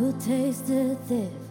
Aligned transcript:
who 0.00 0.12
tasted 0.20 0.98
this? 1.08 1.43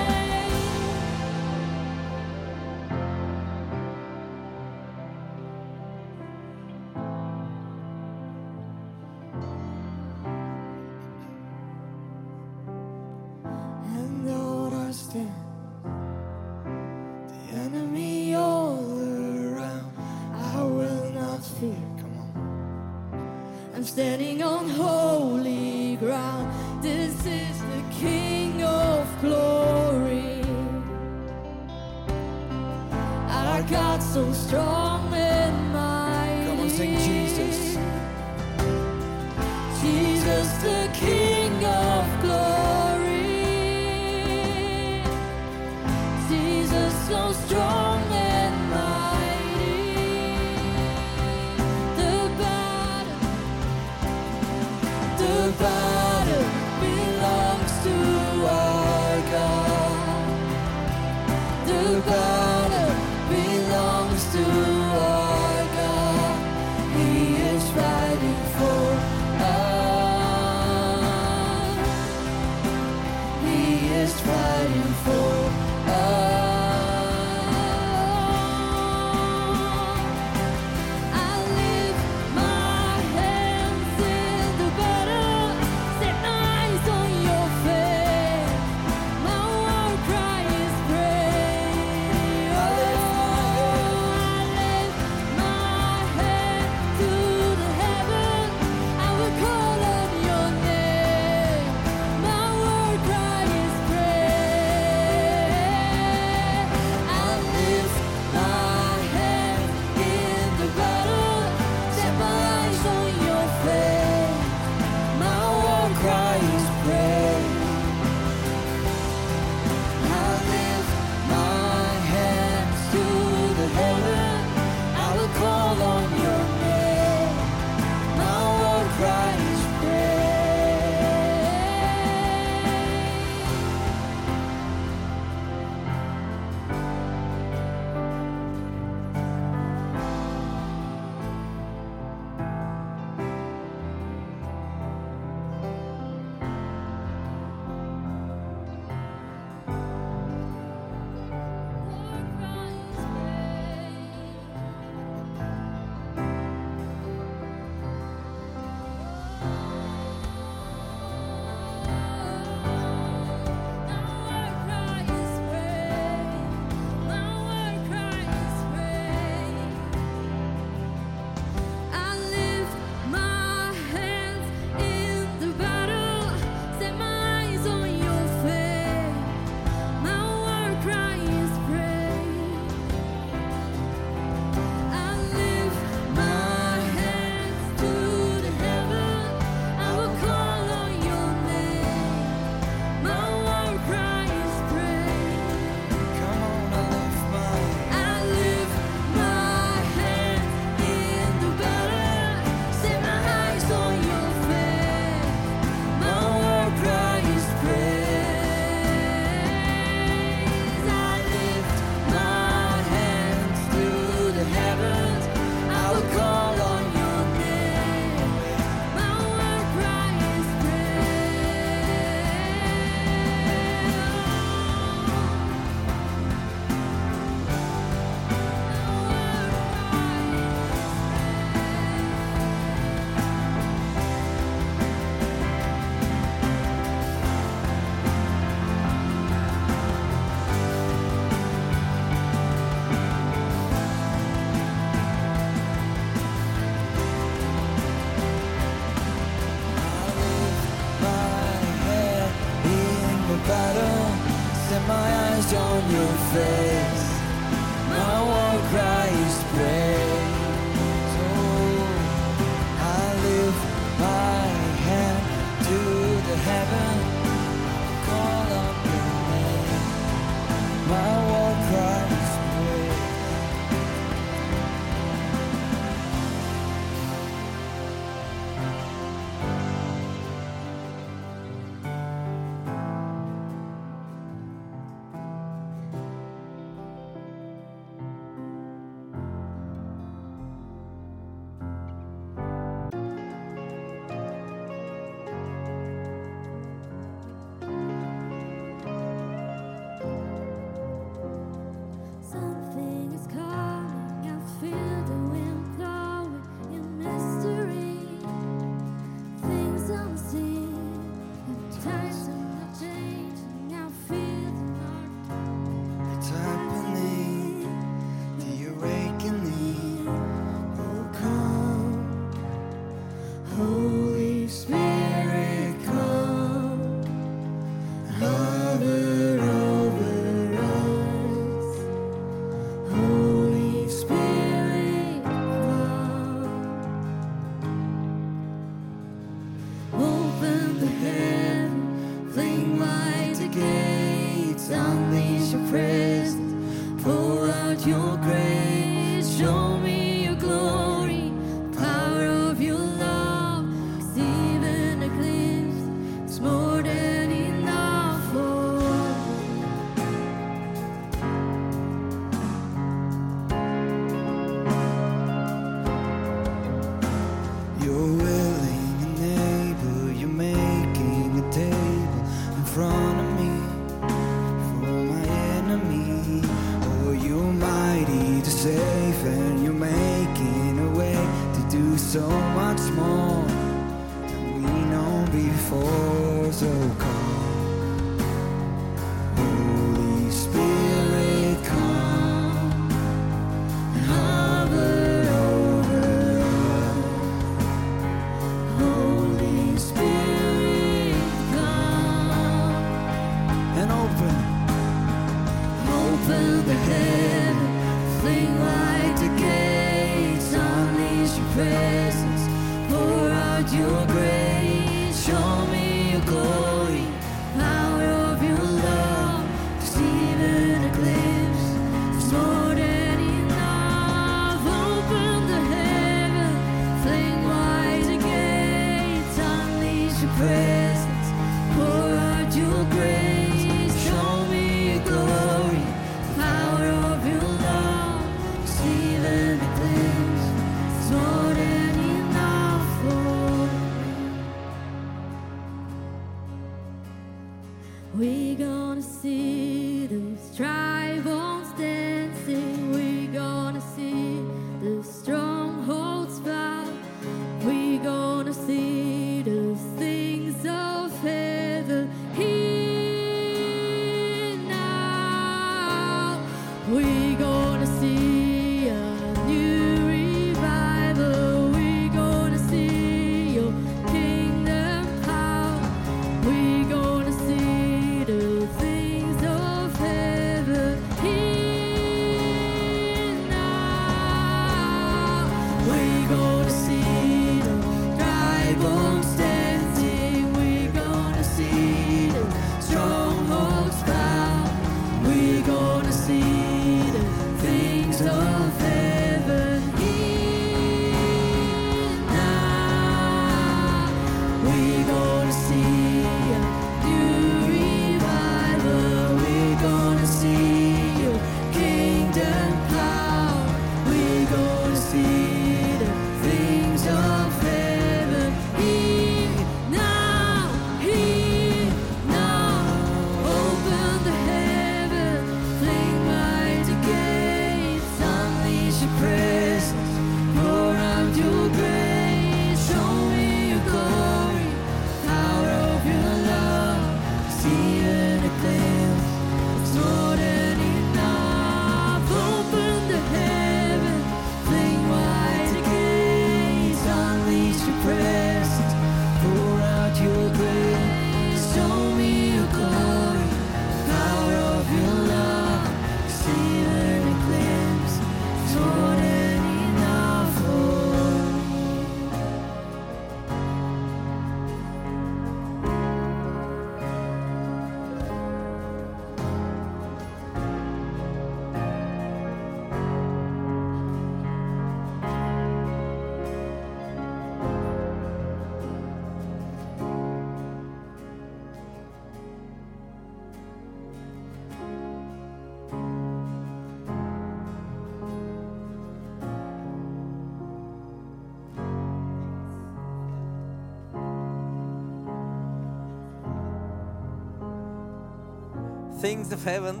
Things 599.20 599.52
of 599.52 599.64
Heaven. 599.64 600.00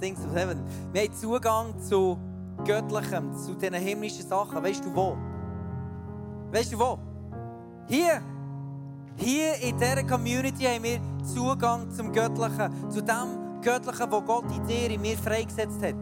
Things 0.00 0.24
of 0.24 0.34
Heaven. 0.34 0.62
Wir 0.92 1.02
haben 1.02 1.14
Zugang 1.14 1.74
zu 1.80 2.18
Göttlichem, 2.64 3.34
zu 3.36 3.54
diesen 3.54 3.74
himmlischen 3.74 4.26
Sachen. 4.26 4.62
Weißt 4.62 4.84
du 4.84 4.94
wo? 4.94 5.16
Weißt 6.52 6.72
du 6.72 6.78
wo? 6.78 6.98
Hier! 7.88 8.22
Hier 9.16 9.54
in 9.62 9.76
dieser 9.76 10.04
Community 10.04 10.64
haben 10.64 10.84
wir 10.84 11.00
Zugang 11.22 11.90
zum 11.90 12.12
Göttlichen, 12.12 12.90
zu 12.90 13.02
dem 13.02 13.60
Göttlichen, 13.60 14.10
wo 14.10 14.20
Gott 14.22 14.44
in 14.56 14.66
dir, 14.66 14.90
in 14.90 15.00
mir 15.00 15.18
freigesetzt 15.18 15.82
hat. 15.82 15.96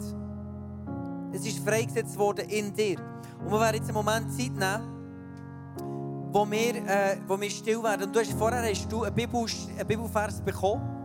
Es 1.33 1.47
ist 1.47 1.59
freigesetzt 1.67 2.19
worden 2.19 2.49
in 2.49 2.75
dir. 2.75 2.99
Und 3.41 3.51
wir 3.51 3.61
werden 3.61 3.77
jetzt 3.77 3.89
einen 3.89 3.95
Moment 3.95 4.31
Zeit 4.33 4.53
nehmen, 4.53 6.31
wo 6.33 6.49
wir, 6.51 6.77
äh, 6.87 7.17
wo 7.27 7.41
wir 7.41 7.51
still 7.51 7.83
werden. 7.83 8.05
Und 8.07 8.15
du 8.15 8.21
hast, 8.21 8.33
vorher 8.33 8.63
hast 8.63 8.91
du 8.91 9.05
einen, 9.05 9.15
Bibel, 9.15 9.41
einen 9.41 9.87
Bibelvers 9.87 10.41
bekommen. 10.41 11.00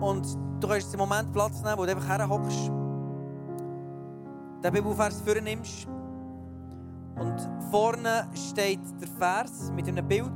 Und 0.00 0.26
du 0.60 0.68
kannst 0.68 0.88
einen 0.88 0.98
Moment 0.98 1.32
Platz 1.32 1.62
nehmen, 1.62 1.78
wo 1.78 1.84
du 1.84 1.90
einfach 1.92 2.08
herhockst. 2.08 2.70
Den 4.62 4.72
Bibelvers 4.72 5.20
vornimmst. 5.20 5.88
Und 7.16 7.36
vorne 7.70 8.26
steht 8.34 8.80
der 9.00 9.08
Vers 9.08 9.70
mit 9.74 9.86
einem 9.88 10.06
Bild. 10.06 10.32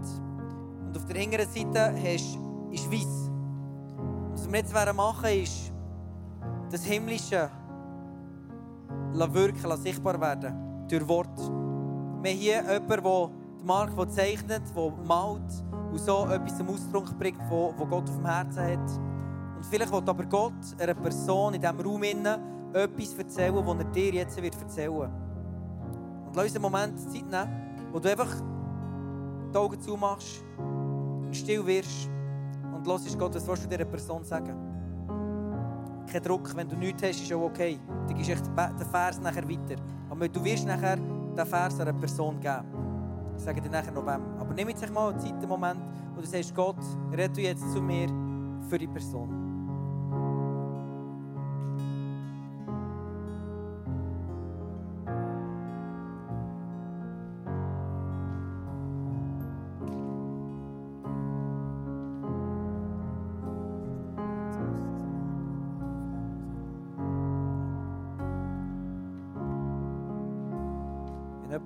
Und 0.87 0.97
auf 0.97 1.05
der 1.07 1.17
hinteren 1.17 1.49
Seite 1.49 1.95
hast, 1.97 2.39
ist 2.71 2.93
weiß. 2.93 3.31
Was 4.33 4.49
wir 4.49 4.59
jetzt 4.59 4.73
machen 4.73 5.23
werden, 5.25 5.43
ist 5.43 5.73
das 6.71 6.85
Himmlische 6.85 7.51
wirken, 9.13 9.77
sichtbar 9.79 10.21
werden. 10.21 10.87
Durch 10.89 11.07
Wort. 11.09 11.37
Wir 12.23 12.31
haben 12.31 12.39
hier 12.39 12.63
jemanden, 12.63 12.89
der 12.89 13.31
die 13.61 13.65
Mark 13.65 14.11
zeichnet, 14.11 14.63
der 14.75 14.93
malt 15.05 15.65
und 15.91 16.01
so 16.01 16.27
etwas 16.27 16.57
zum 16.57 16.69
Ausdruck 16.69 17.19
bringt, 17.19 17.41
was 17.51 17.89
Gott 17.91 18.09
auf 18.09 18.17
dem 18.17 18.27
Herzen 18.27 18.63
hat. 18.63 19.08
Und 19.59 19.67
vielleicht 19.67 19.91
will 19.91 20.03
aber 20.07 20.25
Gott 20.25 20.53
einer 20.79 20.95
Person 20.95 21.55
in 21.55 21.61
diesem 21.61 21.81
Raum 21.81 22.05
etwas 22.05 23.15
erzählen, 23.19 23.57
was 23.57 23.77
er 23.77 23.85
dir 23.91 24.13
jetzt 24.13 24.41
wird 24.41 24.55
erzählen 24.57 24.95
wird. 24.95 25.11
Und 26.29 26.37
lass 26.37 26.45
uns 26.45 26.55
einen 26.55 26.63
Moment 26.63 27.01
Zeit 27.01 27.29
nehmen, 27.29 27.91
wo 27.91 27.99
du 27.99 28.09
einfach 28.09 28.29
die 29.53 29.59
Augen 29.59 29.81
zumachst 29.81 30.45
und 30.57 31.35
still 31.35 31.67
wirst 31.67 32.09
und 32.73 32.87
hörst 32.87 33.19
Gott, 33.19 33.35
was 33.35 33.49
willst 33.49 33.65
du 33.65 33.69
dieser 33.69 33.85
Person 33.85 34.23
sagen? 34.23 34.55
Kein 36.07 36.23
Druck, 36.23 36.55
wenn 36.55 36.69
du 36.69 36.77
nichts 36.77 37.03
hast, 37.03 37.21
ist 37.21 37.33
auch 37.33 37.43
okay. 37.43 37.81
Dann 38.07 38.17
gibst 38.17 38.31
du 38.31 38.35
den 38.55 38.87
Vers 38.87 39.21
nachher 39.21 39.49
weiter. 39.49 39.75
Aber 40.09 40.29
du 40.29 40.45
wirst 40.45 40.69
nachher 40.69 40.97
den 40.97 41.47
Vers 41.47 41.81
einer 41.81 41.93
Person 41.95 42.39
geben. 42.39 42.63
Ich 43.37 43.43
sage 43.43 43.61
dir 43.61 43.71
nachher 43.71 43.91
noch 43.91 44.07
wem. 44.07 44.23
Aber 44.39 44.55
nimm 44.55 44.69
jetzt 44.69 44.89
mal 44.95 45.11
einen 45.11 45.19
Zeit, 45.19 45.33
einen 45.33 45.49
Moment, 45.49 45.81
wo 46.15 46.21
du 46.21 46.27
sagst, 46.29 46.55
Gott, 46.55 46.79
red 47.13 47.37
du 47.37 47.41
jetzt 47.41 47.69
zu 47.73 47.83
mir 47.83 48.09
für 48.69 48.79
die 48.79 48.87
Person. 48.87 49.38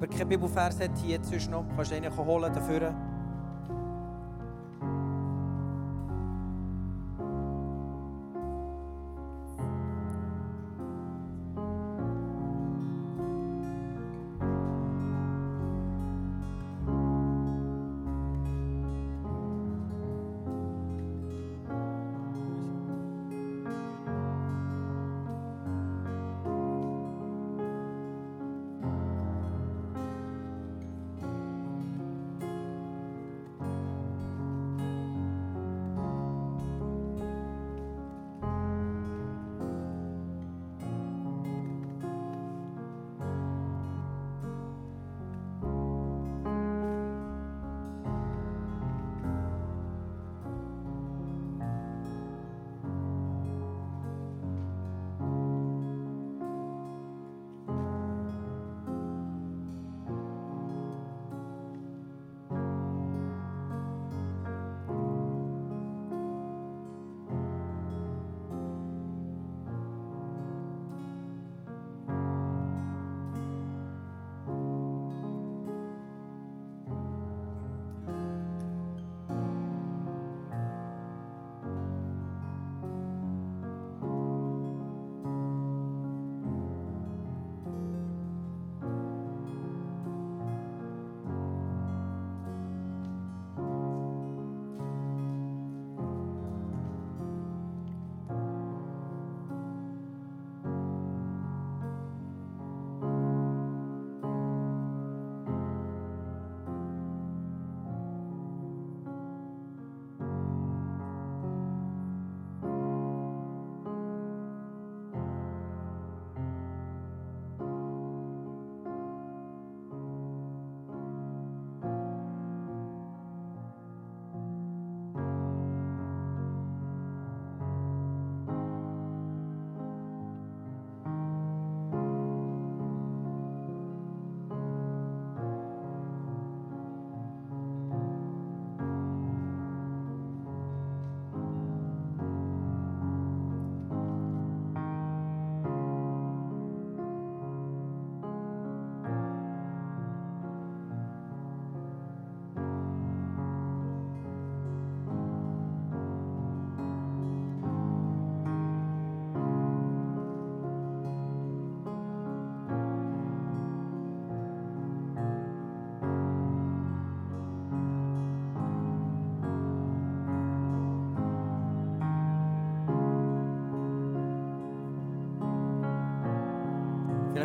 Jemand 0.02 0.18
keinen 0.18 0.28
Bibelvers 0.28 0.80
hat, 0.80 0.90
hier 0.98 1.22
zwischen 1.22 1.52
noch, 1.52 1.64
kannst 1.76 1.92
du 1.92 1.96
einen 1.96 2.16
holen 2.16 2.52
dafür. 2.52 2.94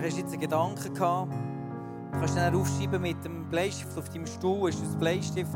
Hast 0.08 0.18
jetzt 0.18 0.32
einen 0.32 0.42
Gedanken 0.42 0.94
gehabt. 0.94 1.34
Du 2.12 2.20
kannst 2.20 2.38
dann 2.38 2.56
aufschreiben 2.56 3.02
mit 3.02 3.24
dem 3.26 3.50
Bleistift 3.50 3.98
auf 3.98 4.10
deinem 4.10 4.26
Stuhl, 4.26 4.70
ist 4.70 4.82
das 4.82 4.96
Bleistift. 4.96 5.54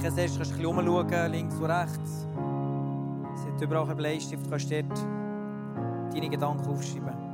Keinen 0.00 0.14
siehst, 0.14 0.36
kannst 0.36 0.52
du 0.52 0.68
ein 0.70 0.76
bisschen 0.76 0.96
umschauen, 0.96 1.32
links 1.32 1.54
und 1.56 1.64
rechts. 1.64 2.26
Es 3.34 3.46
hat 3.46 3.60
überall 3.60 3.84
einen 3.84 3.96
Bleistift, 3.96 4.44
du 4.44 4.50
kannst 4.50 4.70
dort 4.70 5.06
deine 6.12 6.28
Gedanken 6.28 6.68
aufschreiben. 6.68 7.25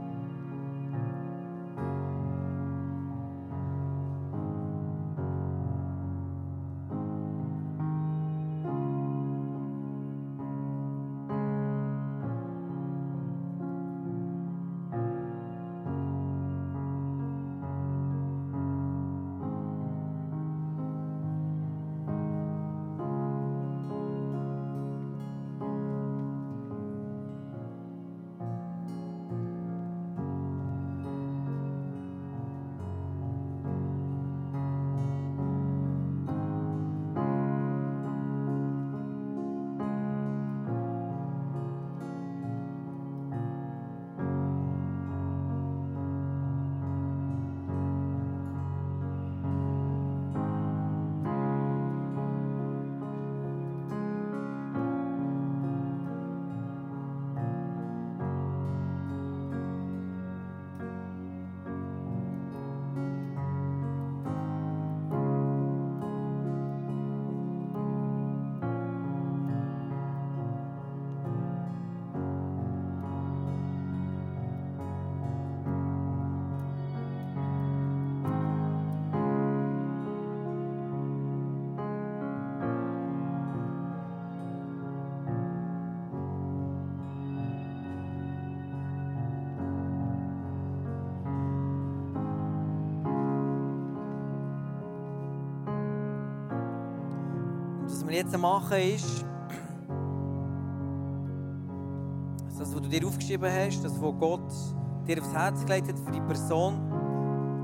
Jetzt 98.23 98.39
machen 98.39 98.79
ist, 98.79 99.25
das, 102.59 102.75
was 102.75 102.83
du 102.83 102.89
dir 102.89 103.07
aufgeschrieben 103.07 103.51
hast, 103.51 103.85
das, 103.85 104.01
was 104.01 104.15
Gott 104.21 104.53
dir 105.07 105.21
aufs 105.21 105.33
Herz 105.33 105.65
gelegt 105.65 105.89
hat 105.89 105.99
für 105.99 106.13
die 106.13 106.21
Person, 106.21 106.79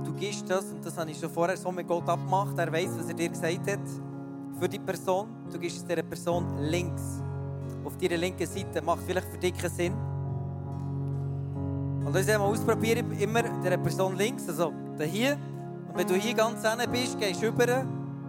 du 0.05 0.12
gibst 0.12 0.51
das, 0.51 0.73
und 0.73 0.85
das 0.85 0.99
habe 0.99 1.11
ich 1.11 1.18
schon 1.18 1.31
vorher 1.31 1.57
so 1.57 1.71
mit 1.71 1.87
Gott 1.87 2.09
abgemacht, 2.09 2.59
er 2.59 2.73
weiß, 2.73 2.90
was 2.99 3.09
er 3.09 3.14
dir 3.14 3.29
gesagt 3.29 3.71
hat, 3.71 3.81
für 4.59 4.68
die 4.68 4.81
Person, 4.81 5.29
du 5.53 5.59
gibst 5.59 5.79
es 5.79 5.85
dieser 5.85 6.03
Person 6.03 6.59
links. 6.59 7.23
Auf 7.85 7.97
deiner 7.97 8.16
linken 8.16 8.47
Seite 8.47 8.83
macht 8.83 9.03
vielleicht 9.07 9.29
für 9.29 9.38
dich 9.38 9.57
keinen 9.57 9.71
Sinn. 9.71 9.94
Und 12.05 12.14
das 12.14 12.27
mal 12.27 12.40
ausprobieren, 12.40 13.12
immer 13.12 13.42
der 13.42 13.77
Person 13.77 14.16
links, 14.16 14.49
also 14.49 14.73
hier. 15.01 15.38
Und 15.88 15.97
wenn 15.97 16.07
du 16.07 16.14
hier 16.14 16.35
ganz 16.35 16.68
hinten 16.68 16.90
bist, 16.90 17.18
gehst 17.21 17.40
du 17.40 17.47
über, 17.47 17.85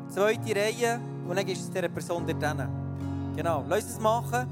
zweite 0.10 0.56
Reihe, 0.56 1.00
und 1.30 1.36
dann 1.36 1.46
gibst 1.46 1.62
du 1.62 1.68
es 1.68 1.72
dieser 1.72 1.88
Person 1.88 2.26
dort 2.26 2.44
hin. 2.44 2.68
Genau, 3.36 3.64
lass 3.68 3.86
es 3.86 4.00
machen. 4.00 4.48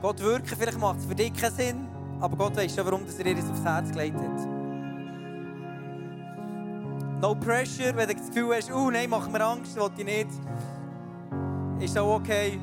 Gott 0.00 0.20
wirken, 0.20 0.56
vielleicht 0.56 0.78
macht 0.78 1.00
es 1.00 1.04
für 1.04 1.14
dich 1.14 1.34
keinen 1.34 1.54
Sinn, 1.54 1.88
aber 2.20 2.36
Gott 2.36 2.56
weiß 2.56 2.74
schon, 2.74 2.86
warum 2.86 3.02
er 3.04 3.24
dir 3.24 3.34
das 3.34 3.50
aufs 3.50 3.64
Herz 3.64 3.90
gelegt 3.90 4.16
hat. 4.16 4.48
No 7.20 7.34
pressure, 7.34 7.94
wenn 7.94 8.08
du 8.08 8.14
das 8.14 8.26
Gefühl 8.28 8.54
hast, 8.54 8.72
oh 8.72 8.90
nein, 8.90 9.10
mach 9.10 9.28
mir 9.28 9.44
Angst, 9.44 9.76
will 9.76 9.90
ich 9.98 10.04
nicht. 10.04 10.28
Ist 11.80 11.98
auch 11.98 12.16
okay. 12.16 12.58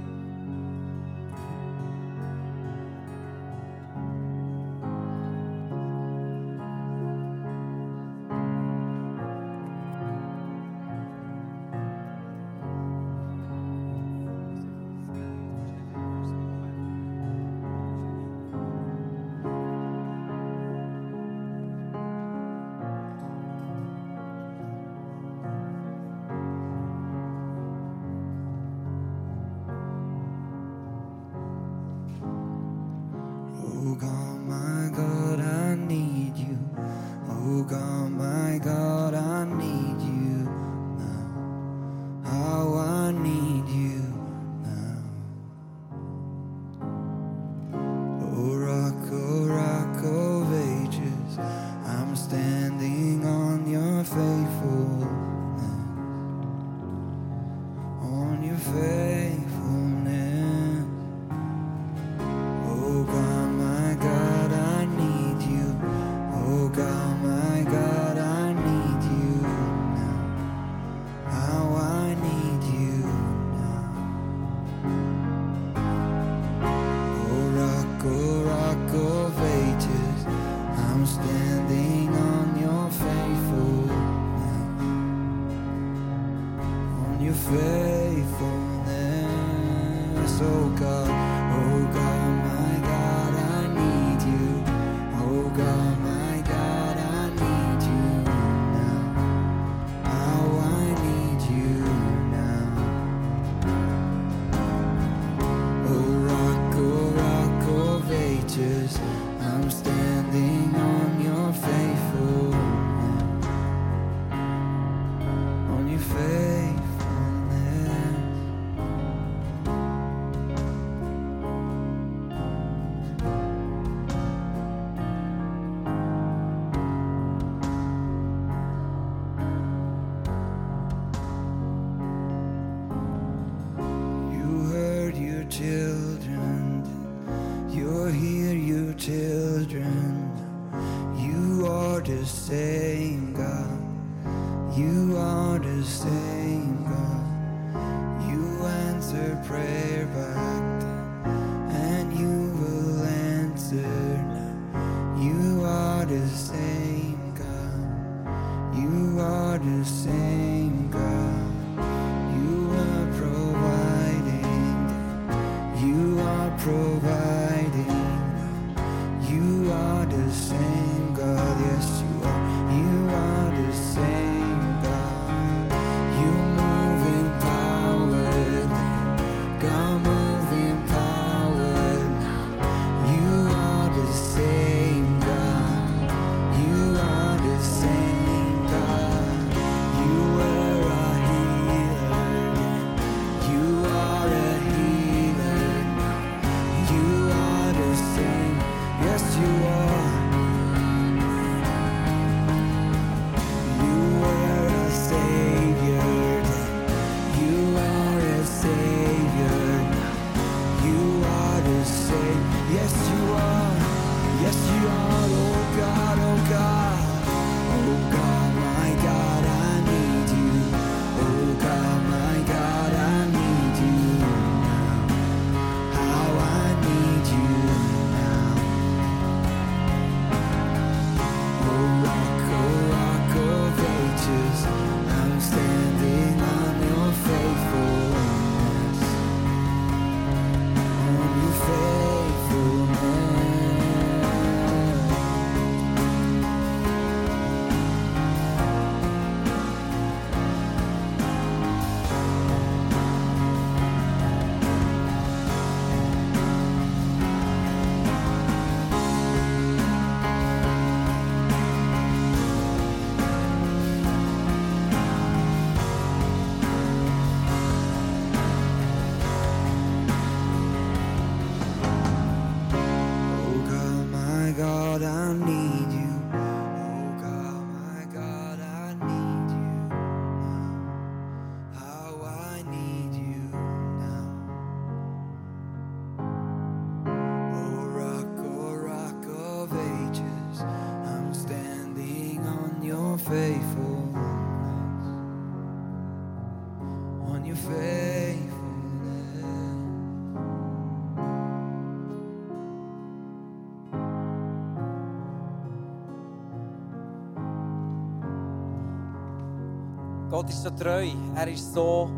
Gott 310.48 310.56
ist 310.56 310.64
so 310.64 310.70
treu. 310.70 311.10
Er 311.36 311.48
ist 311.50 311.74
so, 311.74 312.10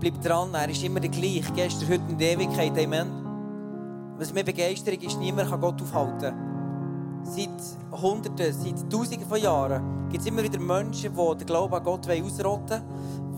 bleibt 0.00 0.26
dran. 0.26 0.52
Er 0.54 0.68
ist 0.68 0.82
immer 0.82 0.98
der 0.98 1.08
gleiche. 1.08 1.52
Gestern, 1.54 1.88
heute 1.88 2.02
und 2.08 2.20
Ewigkeit. 2.20 2.76
Amen. 2.76 3.06
Was 4.18 4.34
mir 4.34 4.42
begeistert 4.42 5.00
ist, 5.00 5.20
niemand 5.20 5.50
kann 5.50 5.60
Gott 5.60 5.80
aufhalten. 5.80 6.34
Seit 7.22 8.02
Hunderten, 8.02 8.52
seit 8.52 8.90
Tausenden 8.90 9.28
von 9.28 9.40
Jahren 9.40 10.08
gibt 10.08 10.22
es 10.22 10.26
immer 10.26 10.42
wieder 10.42 10.58
Menschen, 10.58 11.14
die 11.14 11.36
den 11.36 11.46
Glauben 11.46 11.74
an 11.74 11.84
Gott 11.84 12.10
ausrotten 12.10 12.82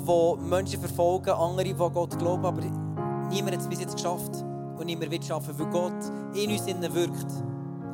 wollen, 0.07 0.41
die 0.43 0.49
Menschen 0.49 0.81
verfolgen, 0.81 1.31
andere, 1.31 1.65
die 1.65 1.75
an 1.75 1.93
Gott 1.93 2.19
glauben, 2.19 2.47
aber 2.47 2.63
niemand 3.29 3.53
hat 3.53 3.61
es 3.61 3.69
bis 3.69 3.81
jetzt 3.81 3.97
geschafft. 3.97 4.43
Und 4.79 4.87
niemand 4.87 5.11
wird 5.11 5.23
es 5.23 5.29
schaffen, 5.29 5.55
weil 5.59 5.67
Gott 5.67 5.93
in 6.35 6.51
uns 6.51 6.67
innen 6.67 6.95
wirkt. 6.95 7.33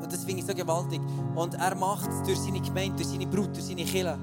Und 0.01 0.13
das 0.13 0.25
finde 0.25 0.41
ich 0.41 0.47
so 0.47 0.55
gewaltig. 0.55 1.01
Und 1.35 1.55
er 1.55 1.75
macht 1.75 2.09
es 2.09 2.23
durch 2.23 2.39
seine 2.39 2.61
Gemeinde, 2.61 2.97
durch 2.99 3.09
seine 3.09 3.27
Brut, 3.27 3.55
durch 3.57 3.65
seine 3.65 3.85
Kirche. 3.85 4.17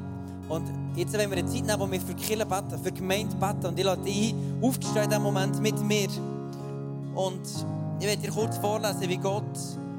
Und 0.50 0.64
jetzt 0.96 1.14
wollen 1.14 1.30
wir 1.30 1.38
eine 1.38 1.48
Zeit 1.48 1.66
nehmen, 1.66 1.80
wo 1.80 1.90
wir 1.90 2.02
für 2.02 2.14
die 2.14 2.24
Kirche 2.24 2.46
beten, 2.46 2.84
für 2.84 2.92
die 2.92 3.00
Gemeinde 3.00 3.36
beten. 3.36 3.68
Und 3.68 3.80
ich 3.80 3.86
lade 3.86 4.02
dich 4.02 4.34
ein, 4.34 4.58
aufzustehen 4.62 5.04
in 5.04 5.10
diesem 5.10 5.24
Moment 5.24 5.62
mit 5.62 5.80
mir. 5.82 6.08
Und 7.14 7.42
ich 8.00 8.08
werde 8.08 8.22
dir 8.22 8.32
kurz 8.32 8.58
vorlesen, 8.58 9.08
wie 9.08 9.18
Gott 9.18 9.58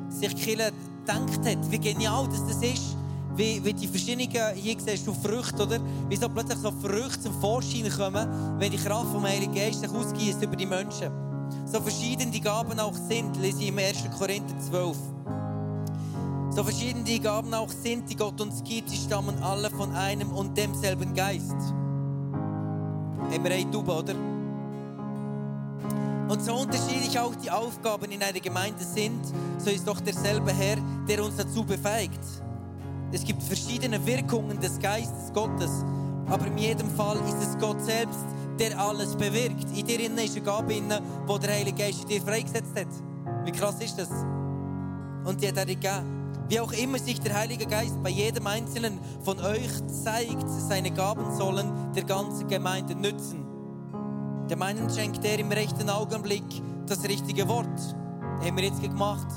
sich 0.09 0.35
die 0.35 0.43
Kirche 0.43 0.73
gedacht 1.01 1.47
hat, 1.47 1.71
wie 1.71 1.79
genial 1.79 2.27
das, 2.29 2.47
das 2.47 2.63
ist. 2.63 2.97
Wie, 3.37 3.65
wie 3.65 3.73
die 3.73 3.87
verschiedenen, 3.87 4.29
hier 4.57 4.77
siehst 4.79 5.07
du 5.07 5.15
Früchte, 5.15 5.63
oder? 5.63 5.79
Wie 6.09 6.17
so 6.17 6.29
plötzlich 6.29 6.59
so 6.59 6.73
Früchte 6.73 7.21
zum 7.21 7.41
Vorschein 7.41 7.89
kommen, 7.89 8.59
wenn 8.59 8.73
die 8.73 8.77
Kraft 8.77 9.13
vom 9.13 9.23
Heiligen 9.23 9.55
Geist 9.55 9.81
sich 9.81 9.91
ausgießt 9.91 10.43
über 10.43 10.57
die 10.57 10.67
Menschen. 10.67 11.11
So 11.65 11.81
verschiedene 11.81 12.41
Gaben 12.41 12.79
auch 12.81 12.95
sind, 13.09 13.37
lese 13.37 13.63
ich 13.63 13.69
im 13.69 13.79
1. 13.79 14.05
Korinther 14.19 14.59
12. 14.69 14.97
So 16.51 16.65
verschieden 16.65 17.05
die 17.05 17.21
Gaben 17.21 17.55
auch 17.55 17.69
sind, 17.69 18.11
die 18.11 18.17
Gott 18.17 18.41
uns 18.41 18.63
gibt, 18.65 18.91
sie 18.91 18.97
stammen 18.97 19.41
alle 19.41 19.71
von 19.71 19.95
einem 19.95 20.33
und 20.33 20.57
demselben 20.59 21.15
Geist. 21.15 21.55
Eine 23.31 23.71
Tube, 23.71 23.89
oder? 23.89 24.15
Und 26.29 26.43
so 26.43 26.55
unterschiedlich 26.55 27.19
auch 27.19 27.35
die 27.37 27.51
Aufgaben 27.51 28.11
in 28.11 28.23
einer 28.23 28.41
Gemeinde 28.41 28.83
sind, 28.83 29.21
so 29.59 29.71
ist 29.71 29.87
doch 29.87 30.01
derselbe 30.01 30.53
Herr, 30.53 30.77
der 31.09 31.25
uns 31.25 31.37
dazu 31.37 31.65
befähigt. 31.65 32.21
Es 33.13 33.25
gibt 33.25 33.43
verschiedene 33.43 34.05
Wirkungen 34.05 34.61
des 34.61 34.79
Geistes 34.81 35.33
Gottes, 35.33 35.71
aber 36.29 36.47
in 36.47 36.59
jedem 36.59 36.91
Fall 36.91 37.19
ist 37.29 37.49
es 37.49 37.59
Gott 37.59 37.81
selbst, 37.81 38.25
der 38.59 38.79
alles 38.79 39.17
bewirkt. 39.17 39.67
In 39.77 39.87
dir 39.87 40.01
innen 40.01 40.19
ist 40.19 40.37
eine 40.37 40.45
Gabe, 40.45 40.75
inne, 40.75 41.01
wo 41.27 41.39
der 41.39 41.55
Heilige 41.55 41.79
Geist 41.79 42.09
dir 42.09 42.21
freigesetzt 42.21 42.77
hat. 42.77 42.89
Wie 43.45 43.53
krass 43.53 43.77
ist 43.81 43.99
das? 43.99 44.11
Und 45.25 45.41
die 45.41 45.49
hat 45.49 45.57
er 45.57 45.67
dir 45.67 45.77
gegeben. 45.77 46.20
Wie 46.51 46.59
auch 46.59 46.73
immer 46.73 46.99
sich 46.99 47.21
der 47.21 47.37
Heilige 47.37 47.65
Geist 47.65 48.03
bei 48.03 48.11
jedem 48.11 48.45
Einzelnen 48.49 48.99
von 49.23 49.39
euch 49.39 49.71
zeigt, 49.87 50.51
seine 50.51 50.91
Gaben 50.91 51.33
sollen 51.37 51.93
der 51.95 52.03
ganzen 52.03 52.49
Gemeinde 52.49 52.97
nützen. 52.97 53.47
Dem 54.51 54.61
einen 54.61 54.91
schenkt 54.91 55.25
er 55.25 55.39
im 55.39 55.53
rechten 55.53 55.89
Augenblick 55.89 56.43
das 56.89 57.05
richtige 57.05 57.47
Wort. 57.47 57.95
Haben 58.43 58.57
wir 58.57 58.65
jetzt 58.65 58.83
gemacht. 58.83 59.29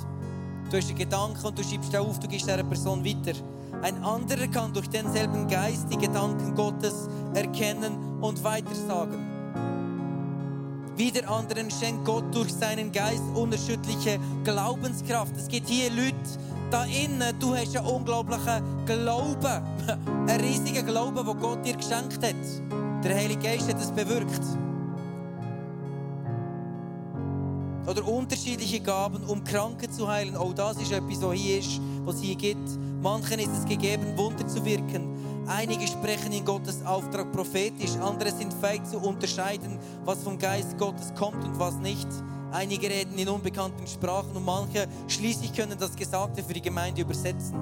Du 0.71 0.77
hast 0.77 0.89
einen 0.89 0.97
Gedanken 0.97 1.45
und 1.45 1.59
du 1.59 1.63
schiebst 1.63 1.93
ihn 1.93 1.99
auf, 1.99 2.17
du 2.17 2.27
gibst 2.27 2.47
dieser 2.47 2.63
Person 2.63 3.05
weiter. 3.05 3.37
Ein 3.83 4.03
anderer 4.03 4.47
kann 4.47 4.73
durch 4.73 4.89
denselben 4.89 5.47
Geist 5.47 5.85
die 5.93 5.97
Gedanken 5.97 6.55
Gottes 6.55 7.07
erkennen 7.35 8.21
und 8.21 8.43
weitersagen. 8.43 9.32
Wieder 10.95 11.27
anderen 11.29 11.71
schenkt 11.71 12.05
Gott 12.05 12.23
durch 12.33 12.53
seinen 12.53 12.91
Geist 12.91 13.23
unerschütterliche 13.33 14.19
Glaubenskraft. 14.43 15.35
Es 15.35 15.47
gibt 15.47 15.67
hier 15.67 15.89
Leute 15.89 16.13
da 16.69 16.85
innen, 16.85 17.33
du 17.39 17.55
hast 17.55 17.75
einen 17.77 17.85
unglaublichen 17.85 18.85
Glauben. 18.85 19.61
Einen 20.27 20.41
riesigen 20.41 20.85
Glauben, 20.85 21.25
den 21.25 21.39
Gott 21.39 21.63
dir 21.65 21.75
geschenkt 21.75 22.23
hat. 22.23 23.03
Der 23.03 23.15
Heilige 23.15 23.41
Geist 23.41 23.69
hat 23.69 23.79
es 23.79 23.91
bewirkt. 23.91 24.41
Oder 27.87 28.07
unterschiedliche 28.07 28.79
Gaben, 28.79 29.23
um 29.25 29.43
Kranke 29.43 29.89
zu 29.89 30.07
heilen. 30.07 30.37
Auch 30.37 30.53
das 30.53 30.77
ist 30.77 30.91
etwas, 30.91 31.21
was 31.21 31.35
hier 31.35 31.59
ist, 31.59 31.81
was 32.05 32.21
hier 32.21 32.35
gibt. 32.35 32.69
Manchen 33.01 33.39
ist 33.39 33.51
es 33.57 33.65
gegeben, 33.65 34.17
Wunder 34.17 34.47
zu 34.47 34.63
wirken. 34.63 35.13
Einige 35.47 35.85
sprechen 35.87 36.31
in 36.31 36.45
Gottes 36.45 36.85
Auftrag 36.85 37.31
prophetisch, 37.33 37.97
andere 37.99 38.31
sind 38.31 38.53
fähig 38.53 38.85
zu 38.85 38.97
unterscheiden, 38.97 39.77
was 40.05 40.23
vom 40.23 40.39
Geist 40.39 40.77
Gottes 40.77 41.13
kommt 41.15 41.43
und 41.43 41.59
was 41.59 41.75
nicht. 41.75 42.07
Einige 42.51 42.89
reden 42.89 43.17
in 43.17 43.27
unbekannten 43.27 43.85
Sprachen 43.85 44.35
und 44.35 44.45
manche 44.45 44.87
schließlich 45.07 45.53
können 45.53 45.77
das 45.77 45.95
Gesagte 45.95 46.43
für 46.43 46.53
die 46.53 46.61
Gemeinde 46.61 47.01
übersetzen. 47.01 47.59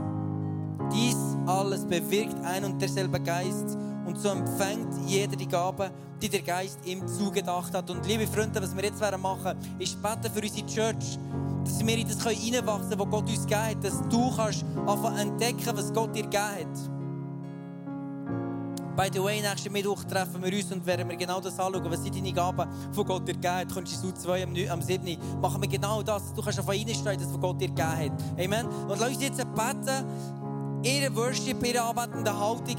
Dies 0.93 1.15
alles 1.47 1.85
bewirkt 1.85 2.35
ein 2.43 2.65
und 2.65 2.79
derselbe 2.81 3.19
Geist. 3.19 3.77
Und 4.05 4.19
so 4.19 4.29
empfängt 4.29 4.87
jeder 5.07 5.35
die 5.35 5.47
Gabe, 5.47 5.91
die 6.21 6.29
der 6.29 6.41
Geist 6.41 6.79
ihm 6.85 7.07
zugedacht 7.07 7.73
hat. 7.73 7.89
Und 7.89 8.05
liebe 8.05 8.27
Freunde, 8.27 8.61
was 8.61 8.75
wir 8.75 8.83
jetzt 8.83 9.01
machen, 9.19 9.57
ist 9.79 10.01
beten 10.01 10.31
für 10.33 10.41
unsere 10.41 10.65
Church, 10.67 11.17
dass 11.63 11.85
wir 11.85 11.97
in 11.97 12.07
das 12.07 12.25
reinwachsen 12.25 12.89
können, 12.89 12.99
was 12.99 13.09
Gott 13.09 13.29
uns 13.29 13.55
hat. 13.55 13.83
Dass 13.83 14.01
du 14.09 14.35
kannst 14.35 14.65
anfangen 14.85 15.17
entdecken, 15.17 15.77
was 15.77 15.93
Gott 15.93 16.15
dir 16.15 16.25
hat. 16.25 17.01
By 18.95 19.09
the 19.11 19.23
way, 19.23 19.41
nächsten 19.41 19.71
Mittwoch 19.71 20.03
treffen 20.03 20.43
wir 20.43 20.53
uns 20.53 20.71
und 20.71 20.85
werden 20.85 21.07
wir 21.09 21.15
genau 21.15 21.39
das 21.39 21.57
anschauen. 21.57 21.89
Was 21.89 22.03
sind 22.03 22.15
deine 22.15 22.33
Gaben 22.33 22.69
von 22.91 23.05
Gott 23.05 23.25
dir 23.27 23.33
gegeben 23.33 23.55
hat? 23.55 23.73
Kommst 23.73 24.03
du 24.03 24.11
2 24.11 24.43
am, 24.43 24.51
9, 24.51 24.69
am 24.69 24.81
7. 24.81 25.17
Machen 25.41 25.61
wir 25.61 25.69
genau 25.69 26.03
das. 26.03 26.33
Du 26.33 26.41
kannst 26.41 26.59
auf 26.59 26.67
reinstehen, 26.67 27.19
das 27.19 27.31
von 27.31 27.39
Gott 27.39 27.61
dir 27.61 27.69
gegeben 27.69 27.87
hat. 27.87 28.11
Amen. 28.37 28.67
Und 28.67 28.99
lass 28.99 29.09
uns 29.09 29.21
jetzt 29.21 29.37
beten 29.37 30.05
ihre 30.83 31.15
Worship, 31.15 31.65
ihre 31.65 31.81
anbetende 31.81 32.37
Haltung 32.37 32.75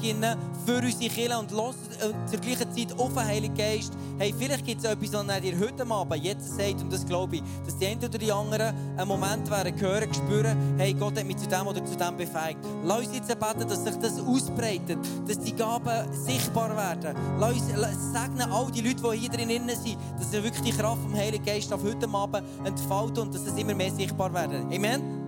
für 0.65 0.77
unsere 0.77 1.09
Kirche 1.09 1.37
und 1.37 1.51
los 1.51 1.75
äh, 1.99 2.29
zur 2.29 2.39
gleichen 2.39 2.71
Zeit 2.71 2.99
auf 2.99 3.13
den 3.13 3.25
Heiligen 3.25 3.55
Geist. 3.55 3.93
Hey, 4.17 4.33
vielleicht 4.37 4.65
gibt 4.65 4.83
es 4.83 4.89
etwas, 4.89 5.13
was 5.13 5.41
dir 5.41 5.59
heute 5.59 5.89
Abend 5.89 6.23
jetzt 6.23 6.55
sagt, 6.55 6.81
und 6.81 6.91
das 6.91 7.05
glaube 7.05 7.37
ich, 7.37 7.43
dass 7.65 7.77
die 7.77 7.87
einen 7.87 8.03
oder 8.03 8.17
die 8.17 8.31
anderen 8.31 8.75
einen 8.97 9.07
Moment 9.07 9.49
werden 9.49 9.79
hören, 9.79 10.13
spüren, 10.13 10.57
hey, 10.77 10.93
Gott 10.93 11.17
hat 11.17 11.25
mich 11.25 11.37
zu 11.37 11.47
dem 11.47 11.67
oder 11.67 11.83
zu 11.83 11.95
dem 11.95 12.17
befähigt. 12.17 12.59
Lass 12.83 12.99
uns 12.99 13.15
jetzt 13.15 13.27
beten, 13.27 13.67
dass 13.67 13.83
sich 13.83 13.95
das 13.95 14.19
ausbreitet, 14.19 14.97
dass 15.27 15.39
die 15.39 15.55
Gaben 15.55 16.13
sichtbar 16.13 16.75
werden. 16.75 17.15
Lass 17.39 17.53
uns 17.53 18.11
segnen 18.11 18.51
all 18.51 18.71
die 18.71 18.81
Leute, 18.81 19.01
die 19.01 19.17
hier 19.17 19.29
drin 19.29 19.69
sind, 19.69 19.97
dass 20.19 20.31
sie 20.31 20.43
wirklich 20.43 20.63
die 20.63 20.77
Kraft 20.77 21.01
vom 21.01 21.13
Heiligen 21.13 21.43
Geist 21.43 21.71
auf 21.73 21.83
heute 21.83 22.07
Abend 22.07 22.43
entfalten 22.63 23.19
und 23.19 23.33
dass 23.33 23.45
es 23.45 23.57
immer 23.57 23.73
mehr 23.73 23.91
sichtbar 23.91 24.33
werden. 24.33 24.71
Amen. 24.71 25.22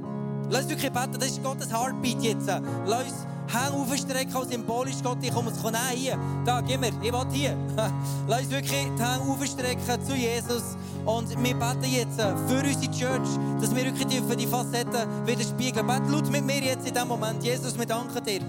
Lass 0.49 0.62
uns 0.63 0.69
wirklich 0.69 0.91
beten, 0.91 1.13
das 1.19 1.29
ist 1.29 1.43
Gottes 1.43 1.71
Heartbeat 1.71 2.21
jetzt. 2.21 2.47
Lass 2.86 3.03
uns 3.03 3.27
Hände 3.53 3.77
aufstrecken, 3.77 4.36
als 4.36 4.49
symbolisch 4.49 5.01
Gott, 5.03 5.17
ich 5.21 5.34
komme 5.34 5.51
es 5.51 5.62
nehmen 5.62 5.77
hier. 5.93 6.19
Da, 6.45 6.62
gib 6.62 6.79
mir, 6.79 6.91
ich 7.01 7.12
will 7.12 7.25
hier. 7.31 7.58
Lass 8.27 8.41
uns 8.41 8.51
wirklich 8.51 8.71
die 8.71 9.03
Hände 9.03 9.25
aufstrecken 9.27 10.05
zu 10.05 10.15
Jesus. 10.15 10.77
Und 11.05 11.29
wir 11.29 11.53
beten 11.53 11.91
jetzt 11.91 12.19
für 12.19 12.63
unsere 12.63 12.91
Church, 12.91 13.29
dass 13.62 13.75
wir 13.75 13.86
wirklich 13.86 14.08
die 14.08 14.47
Facetten 14.47 15.08
widerspiegeln. 15.25 15.86
Bete 15.86 16.12
laut 16.12 16.29
mit 16.31 16.45
mir 16.45 16.62
jetzt 16.62 16.88
in 16.88 16.93
diesem 16.93 17.08
Moment. 17.08 17.43
Jesus, 17.43 17.77
wir 17.77 17.86
danken 17.86 18.23
dir 18.23 18.41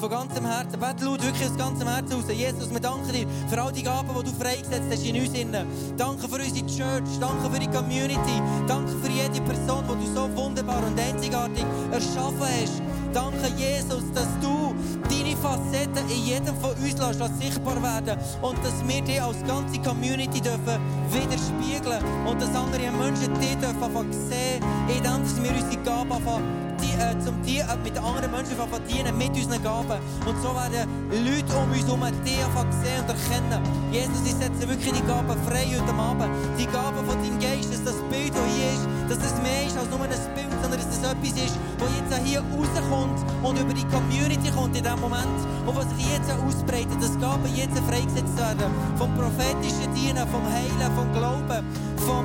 von 0.00 0.10
ganzem 0.10 0.44
Herzen. 0.44 0.80
Bete 0.80 1.04
laut 1.04 1.22
wirklich 1.22 1.48
aus 1.48 1.56
ganzem 1.56 1.88
Herzen 1.88 2.14
raus. 2.14 2.24
Jesus, 2.28 2.70
wir 2.70 2.80
danken 2.80 3.12
dir 3.12 3.26
für 3.48 3.62
all 3.62 3.72
die 3.72 3.84
Gaben, 3.84 4.08
die 4.08 4.24
du 4.24 4.32
freigesetzt 4.32 4.90
hast 4.90 5.06
in 5.06 5.20
uns. 5.20 5.64
Danke 5.96 6.28
für 6.28 6.42
unsere 6.42 6.66
Church. 6.66 7.18
Danke 7.20 7.50
für 7.50 7.60
die 7.60 7.68
Community. 7.68 8.42
Danke 8.66 8.92
für 9.00 9.10
jede 9.10 9.40
Person, 9.42 9.84
die 9.88 10.06
du 10.06 10.12
so 10.12 10.36
wunderbar 10.36 10.82
und 10.84 10.98
einzigartig 10.98 11.64
erschaffen 11.92 12.40
hast. 12.40 12.99
Danke, 13.12 13.48
Jesus, 13.56 14.04
dass 14.14 14.28
du 14.40 14.74
deine 15.08 15.36
Facetten 15.36 16.08
in 16.08 16.24
jedem 16.24 16.54
von 16.56 16.70
uns 16.70 17.18
lässt, 17.18 17.40
sichtbar 17.40 17.82
werden 17.82 18.16
und 18.40 18.58
dass 18.64 18.86
wir 18.86 19.02
dich 19.02 19.20
als 19.20 19.44
ganze 19.46 19.80
Community 19.80 20.40
dürfen 20.40 20.80
widerspiegeln 21.10 22.04
und 22.26 22.40
dass 22.40 22.54
andere 22.54 22.90
Menschen 22.92 23.34
dich 23.40 23.56
dürfen 23.56 24.12
sehen, 24.12 24.62
indem 24.88 25.44
wir 25.44 25.50
unsere 25.50 25.82
Gaben 25.82 26.12
anfangen 26.12 26.70
äh, 27.00 27.18
zum 27.24 27.40
die, 27.42 27.58
äh, 27.58 27.76
mit 27.82 27.96
anderen 27.96 28.30
Menschen 28.30 28.56
verdienen 28.56 29.16
mit 29.16 29.30
unseren 29.30 29.62
Gaben. 29.62 29.98
Und 30.26 30.36
so 30.42 30.54
werden 30.54 30.84
Leute 31.10 31.52
um 31.56 31.70
uns 31.72 31.86
herum 31.86 32.04
die 32.24 32.36
sehen 32.36 33.00
und 33.00 33.08
erkennen. 33.08 33.62
Jesus, 33.90 34.20
ich 34.24 34.36
setze 34.36 34.68
wirklich 34.68 34.92
die 34.92 35.06
Gaben 35.06 35.36
frei 35.48 35.66
heute 35.66 35.94
Abend. 35.94 36.30
Die 36.58 36.66
Gaben 36.66 37.00
von 37.06 37.16
deinem 37.16 37.38
Geist, 37.40 37.72
dass 37.72 37.84
das 37.84 37.98
Bild, 38.10 38.32
das 38.34 38.44
hier 38.52 38.70
ist, 38.76 38.86
dass 39.08 39.18
es 39.18 39.34
mehr 39.42 39.66
ist 39.66 39.76
als 39.78 39.88
nur 39.88 40.00
ein 40.00 40.10
Bild, 40.34 40.49
sondern 40.62 40.80
dass 40.80 40.90
es 40.90 41.02
etwas 41.02 41.34
ist, 41.36 41.56
das 41.78 41.88
jetzt 41.96 42.12
hier 42.24 42.40
rauskommt 42.40 43.18
und 43.42 43.58
über 43.58 43.74
die 43.74 43.86
Community 43.88 44.50
kommt 44.50 44.76
in 44.76 44.84
dem 44.84 45.00
Moment. 45.00 45.40
Und 45.66 45.76
was 45.76 45.88
sich 45.90 46.06
jetzt 46.12 46.30
ausbreitet, 46.30 46.98
dass 47.00 47.18
Gaben 47.18 47.48
jetzt 47.54 47.78
freigesetzt 47.88 48.36
werden. 48.36 48.70
Vom 48.96 49.14
prophetischen 49.14 49.92
Dienen, 49.94 50.26
vom 50.28 50.44
Heilen, 50.44 50.90
vom 50.96 51.12
Glauben, 51.12 51.64
vom, 52.06 52.24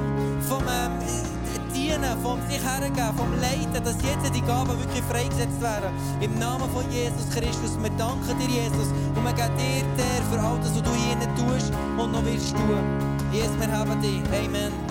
Dienen, 1.96 2.22
vom 2.22 2.40
sich 2.50 2.62
hergeben, 2.64 3.16
vom 3.16 3.32
Leiten, 3.40 3.84
dass 3.84 3.96
jetzt 4.02 4.34
die 4.34 4.42
Gaben 4.42 4.78
wirklich 4.80 5.04
freigesetzt 5.04 5.62
werden. 5.62 5.92
Im 6.20 6.38
Namen 6.40 6.70
von 6.72 6.84
Jesus 6.92 7.30
Christus. 7.30 7.78
Wir 7.82 7.92
danken 7.92 8.38
dir, 8.40 8.50
Jesus. 8.50 8.90
Und 9.16 9.24
wir 9.24 9.34
geben 9.34 9.56
dir 9.58 10.22
für 10.32 10.40
all 10.40 10.58
das, 10.60 10.76
was 10.76 10.84
du 10.84 10.92
hier 10.92 11.18
tust 11.36 11.72
und 11.98 12.12
noch 12.12 12.26
willst 12.26 12.52
tun. 12.52 12.84
Jesus, 13.32 13.58
wir 13.60 13.72
haben 13.72 14.02
dich. 14.02 14.22
Amen. 14.32 14.85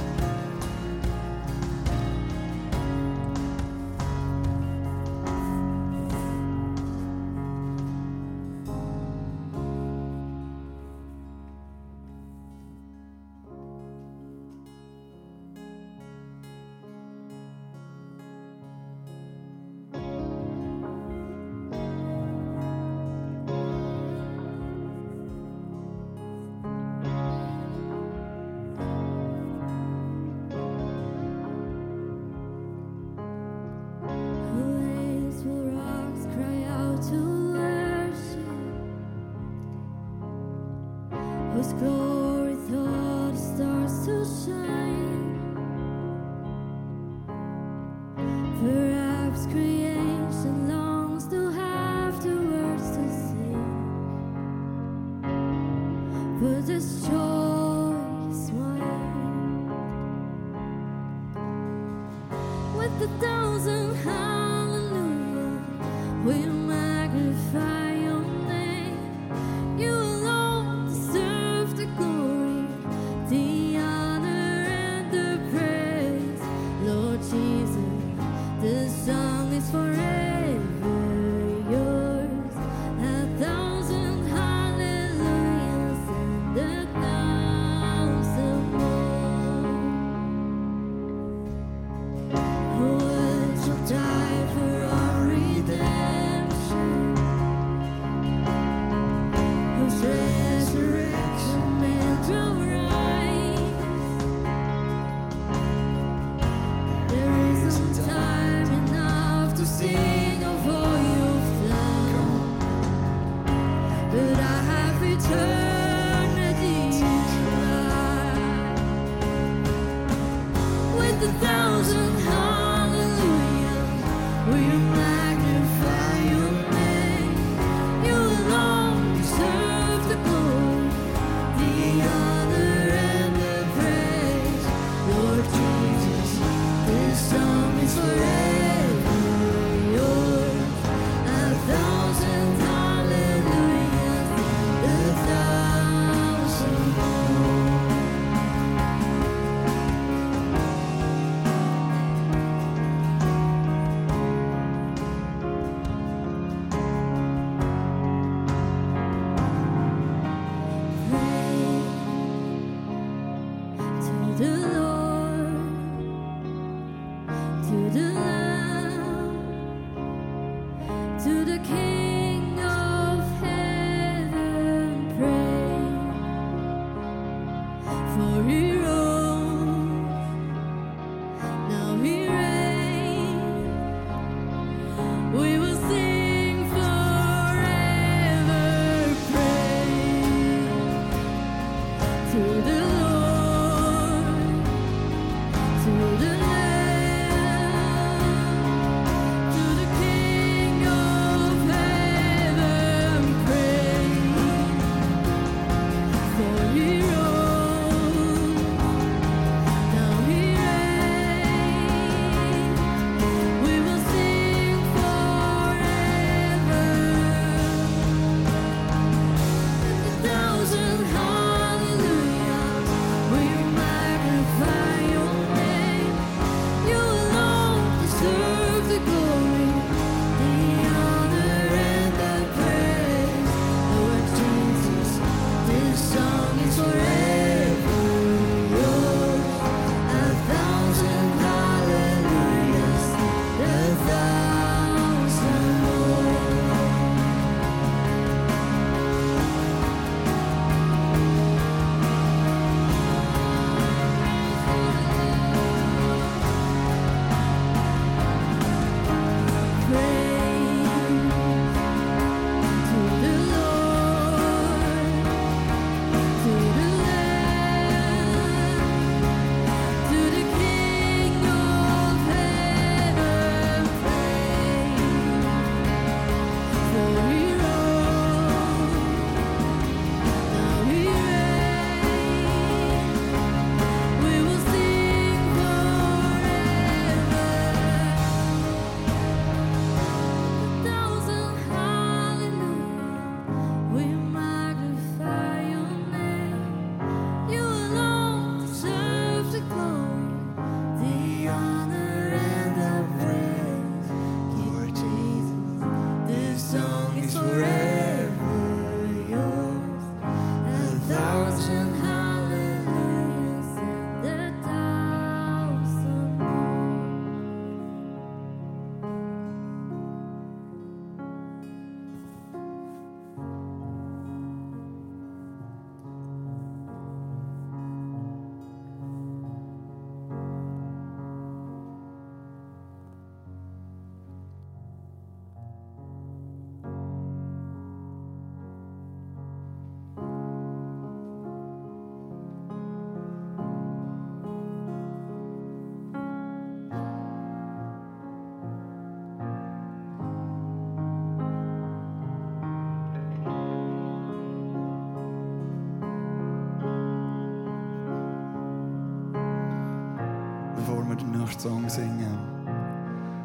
Bevor 361.56 361.70
wir 361.70 361.76
den 361.76 361.82
nächsten 361.84 361.88
Song 361.88 361.88
singen. 361.88 362.38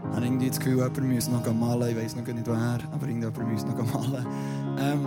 Ich 0.09 0.15
habe 0.15 0.25
irgendwie 0.25 0.49
das 0.49 0.59
Gefühl, 0.59 0.77
jemand 0.77 1.03
müsse 1.03 1.31
noch 1.31 1.53
malen. 1.53 1.89
Ich 1.89 2.03
weiß 2.03 2.15
noch 2.15 2.25
nicht 2.25 2.47
wer, 2.47 2.79
aber 2.91 3.07
irgendjemand 3.07 3.51
müsse 3.51 3.67
noch 3.67 3.93
malen. 3.93 4.25
Ähm, 4.79 5.05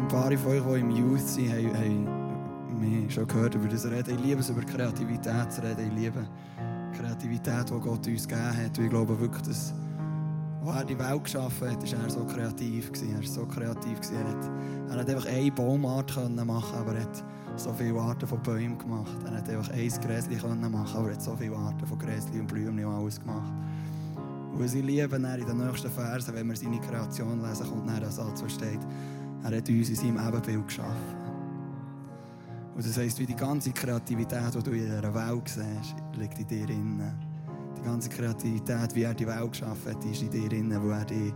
ein 0.00 0.08
paar 0.08 0.30
von 0.36 0.52
euch, 0.52 0.62
die 0.62 0.80
im 0.80 0.90
Youth 0.90 1.20
sind, 1.20 1.50
haben, 1.52 2.06
haben 2.06 2.80
mich 2.80 3.14
schon 3.14 3.26
gehört 3.26 3.54
über 3.54 3.68
das 3.68 3.86
Reden. 3.86 4.14
Ich 4.14 4.24
liebe 4.24 4.40
es, 4.40 4.50
über 4.50 4.62
Kreativität 4.62 5.52
zu 5.52 5.62
reden. 5.62 5.88
Ich 5.88 5.94
liebe 5.94 6.26
Kreativität, 6.92 7.70
die 7.70 7.80
Gott 7.80 8.06
uns 8.06 8.28
gegeben 8.28 8.56
hat. 8.56 8.78
Und 8.78 8.84
ich 8.84 8.90
glaube 8.90 9.18
wirklich, 9.18 9.42
dass 9.42 9.72
als 10.66 10.76
er 10.76 10.84
die 10.84 10.98
Welt 10.98 11.24
geschaffen 11.24 11.70
hat, 11.70 11.92
war 11.92 12.02
er 12.04 12.10
so 12.10 12.24
kreativ. 12.24 12.90
Er 13.02 13.16
war 13.16 13.22
so 13.26 13.46
kreativ. 13.46 13.98
Er, 14.12 14.28
hat, 14.28 14.50
er 14.90 15.00
hat 15.00 15.08
einfach 15.08 15.26
eine 15.26 15.50
Baumart 15.52 16.14
machen 16.44 16.78
aber 16.78 16.94
er 16.94 17.02
hat 17.02 17.24
so 17.60 17.72
viele 17.74 18.00
Arten 18.00 18.26
von 18.26 18.42
Bäumen 18.42 18.78
gemacht. 18.78 19.18
Er 19.26 19.36
hat 19.36 19.48
einfach 19.48 19.70
ein 19.72 19.90
können 20.40 20.70
machen 20.72 20.96
aber 20.96 21.08
er 21.08 21.14
hat 21.14 21.22
so 21.22 21.36
viele 21.36 21.56
Arten 21.56 21.86
von 21.86 21.98
Gräschen 21.98 22.40
und 22.40 22.46
Blumen 22.46 22.84
und 22.84 22.94
alles 22.94 23.20
gemacht. 23.20 23.52
Und 24.52 24.64
was 24.64 24.74
ich 24.74 24.84
liebe, 24.84 25.16
in 25.16 25.22
den 25.22 25.56
nächsten 25.58 25.90
Versen, 25.90 26.34
wenn 26.34 26.48
wir 26.48 26.56
seine 26.56 26.80
Kreation 26.80 27.42
lesen, 27.42 27.66
kommt 27.68 27.88
dann 27.88 28.00
der 28.00 28.10
Satz, 28.10 28.40
der 28.40 28.48
steht, 28.48 28.80
er 29.42 29.56
hat 29.56 29.68
uns 29.68 29.88
in 29.88 29.94
seinem 29.94 30.28
Ebenbild 30.28 30.66
geschaffen. 30.66 31.20
Und 32.74 32.86
das 32.86 32.96
heisst, 32.96 33.18
wie 33.18 33.26
die 33.26 33.36
ganze 33.36 33.72
Kreativität, 33.72 34.54
die 34.54 34.62
du 34.62 34.70
in 34.70 34.86
dieser 34.86 35.14
Welt 35.14 35.48
siehst, 35.48 35.96
liegt 36.18 36.38
in 36.38 36.46
dir 36.46 36.70
innen. 36.70 37.14
Die 37.76 37.82
ganze 37.82 38.08
Kreativität, 38.08 38.94
wie 38.94 39.02
er 39.02 39.14
die 39.14 39.26
Welt 39.26 39.50
geschaffen 39.50 39.94
hat, 39.94 40.04
ist 40.04 40.22
in 40.22 40.30
dir 40.30 40.50
innen, 40.52 40.82
wo 40.82 40.88
er 40.90 41.04
dich 41.04 41.32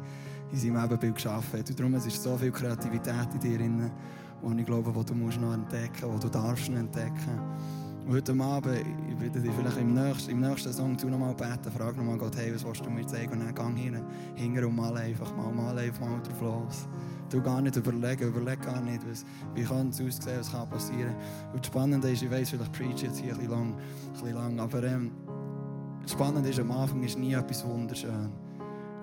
in 0.53 0.59
seinem 0.59 0.85
Ebenbild 0.85 1.17
geschaffen 1.17 1.61
hat. 1.61 1.69
Und 1.69 1.79
darum 1.79 1.95
es 1.95 2.07
ist 2.07 2.23
so 2.23 2.37
viel 2.37 2.51
Kreativität 2.51 3.29
in 3.35 3.41
dir 3.41 3.61
innen, 3.61 3.91
die 4.45 4.61
ich 4.61 4.67
glaube, 4.67 4.93
die 4.93 5.05
du 5.05 5.15
musst 5.15 5.41
noch 5.41 5.55
entdecken 5.55 6.11
die 6.15 6.21
du 6.21 6.29
darfst 6.29 6.69
entdecken. 6.69 7.41
Und 8.07 8.13
heute 8.13 8.39
Abend, 8.39 8.85
ich 9.09 9.19
würde 9.19 9.41
dich 9.41 9.51
vielleicht 9.51 9.79
im 9.79 9.95
nächsten, 9.95 10.33
im 10.33 10.41
nächsten 10.41 10.73
Song 10.73 10.99
zu 10.99 11.07
noch 11.09 11.19
mal 11.19 11.35
beten, 11.35 11.73
frag 11.75 11.97
noch 11.97 12.05
mal 12.05 12.19
Gott, 12.19 12.37
hey, 12.37 12.55
was 12.55 12.65
willst 12.65 12.85
du 12.85 12.91
mir 12.91 13.07
zeigen? 13.07 13.33
Und 13.33 13.41
dann 13.41 13.55
gang 13.55 13.77
hin, 13.79 13.97
und 14.37 14.77
mal 14.77 14.95
einfach 14.97 15.35
mal, 15.35 15.51
mal 15.51 15.79
einfach 15.79 16.07
mal 16.07 16.21
drauf 16.21 16.41
los. 16.43 16.89
Du 17.31 17.41
gar 17.41 17.63
nicht 17.63 17.77
überlegen, 17.77 18.29
überleg 18.29 18.61
gar 18.61 18.83
nicht, 18.83 19.01
was, 19.09 19.25
wie 19.55 19.63
kann 19.63 19.89
es 19.89 20.03
aussehen, 20.03 20.39
was 20.39 20.53
kann 20.53 20.69
passieren. 20.69 21.15
Und 21.55 21.61
das 21.61 21.67
Spannende 21.69 22.11
ist, 22.11 22.23
ich 22.23 22.31
weiss, 22.31 22.51
vielleicht 22.51 22.73
preach 22.73 23.03
jetzt 23.03 23.21
hier 23.21 23.33
ein 23.33 23.75
bisschen 24.13 24.35
lang, 24.35 24.53
ein 24.53 24.61
aber 24.61 24.83
ähm, 24.85 25.11
das 26.03 26.13
Spannende 26.13 26.51
ist, 26.51 26.61
am 26.61 26.71
Anfang 26.73 27.03
ist 27.03 27.19
nie 27.19 27.33
etwas 27.33 27.65
wunderschön. 27.65 28.44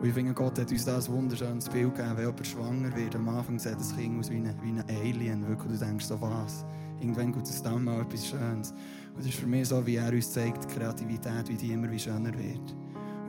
Und 0.02 0.08
ich 0.08 0.16
finde, 0.16 0.34
Gott 0.34 0.58
hat 0.58 0.72
uns 0.72 0.84
da 0.84 0.98
ein 0.98 1.08
wunderschönes 1.10 1.70
Bild 1.70 1.94
gegeben. 1.94 2.18
Wenn 2.18 2.26
jemand 2.26 2.48
schwanger 2.48 2.96
wird, 2.96 3.16
am 3.16 3.30
Anfang 3.30 3.60
sieht 3.60 3.76
das 3.76 3.96
Kind 3.96 4.20
aus 4.20 4.32
wie 4.32 4.38
ein, 4.38 4.84
Alien. 4.90 5.48
Wirklich, 5.48 5.74
du 5.74 5.86
denkst 5.86 6.06
so, 6.06 6.20
was? 6.20 6.66
Irgendwann 7.00 7.32
kommt 7.32 7.48
es 7.48 7.62
dann 7.62 7.84
mal 7.84 8.02
etwas 8.02 8.26
Schönes. 8.26 8.72
Und 8.72 9.20
das 9.20 9.28
ist 9.28 9.36
für 9.36 9.46
mich 9.46 9.68
so, 9.68 9.86
wie 9.86 9.98
er 9.98 10.12
uns 10.12 10.32
zeigt, 10.32 10.64
die 10.64 10.76
Kreativität, 10.76 11.48
wie 11.50 11.56
die 11.56 11.74
immer 11.74 11.92
wie 11.92 12.00
schöner 12.00 12.34
wird. 12.34 12.76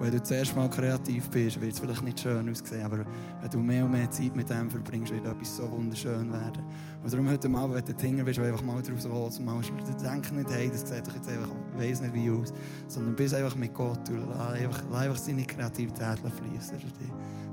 Wenn 0.00 0.10
du 0.10 0.22
zuerst 0.22 0.56
mal 0.56 0.68
kreativ 0.68 1.30
bist, 1.30 1.60
wird 1.60 1.72
es 1.72 1.78
vielleicht 1.78 2.02
nicht 2.02 2.18
schön 2.18 2.48
aussehen, 2.48 2.84
aber 2.84 2.98
wenn 3.40 3.50
du 3.50 3.58
mehr 3.58 3.84
und 3.84 3.92
mehr 3.92 4.10
Zeit 4.10 4.34
mit 4.34 4.50
dem 4.50 4.68
verbringst, 4.70 5.12
wird 5.12 5.24
etwas 5.24 5.56
so 5.56 5.70
wunderschön 5.70 6.32
werden. 6.32 6.64
Und 7.02 7.12
darum 7.12 7.28
heute 7.30 7.48
Abend, 7.48 7.76
wenn 7.76 7.96
du 7.96 8.02
Hinger 8.02 8.24
bist, 8.24 8.38
einfach 8.40 8.62
mal 8.62 8.82
drauf 8.82 9.04
los 9.04 9.38
und 9.38 9.44
mal 9.44 9.60
denk 10.02 10.32
nicht, 10.32 10.50
hey, 10.50 10.68
das 10.70 10.80
sieht 10.80 11.06
doch 11.06 11.14
jetzt 11.14 11.28
einfach, 11.28 11.50
weiss 11.76 12.00
nicht 12.00 12.14
wie 12.14 12.30
aus, 12.30 12.52
sondern 12.88 13.14
bist 13.14 13.34
einfach 13.34 13.54
mit 13.56 13.72
Gott 13.74 14.08
und 14.10 14.28
lass 14.28 14.52
einfach, 14.54 14.82
lass 14.90 15.02
einfach 15.02 15.18
seine 15.18 15.44
Kreativität 15.44 16.18
fließen. 16.18 16.78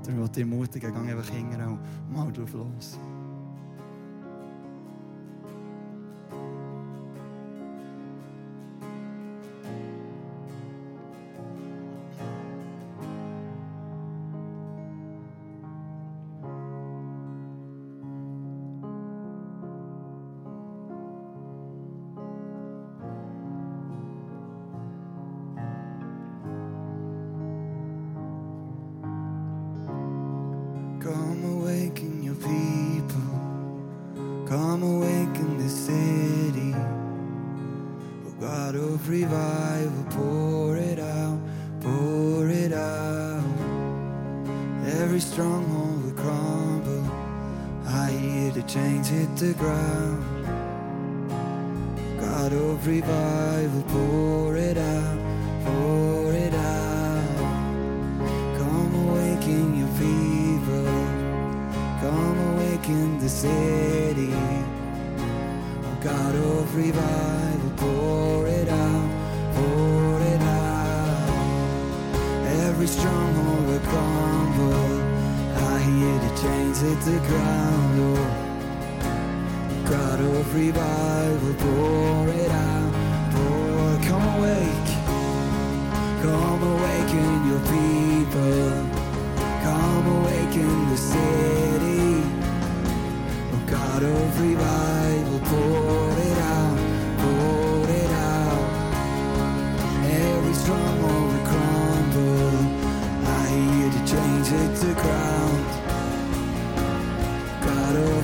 Darum 0.02 0.20
will 0.20 0.30
ich 0.32 0.38
ermutigen, 0.38 0.92
geh 0.92 1.12
einfach 1.12 1.30
hinger 1.30 1.68
und 1.68 2.12
mal 2.12 2.32
drauf 2.32 2.52
los. 2.52 2.98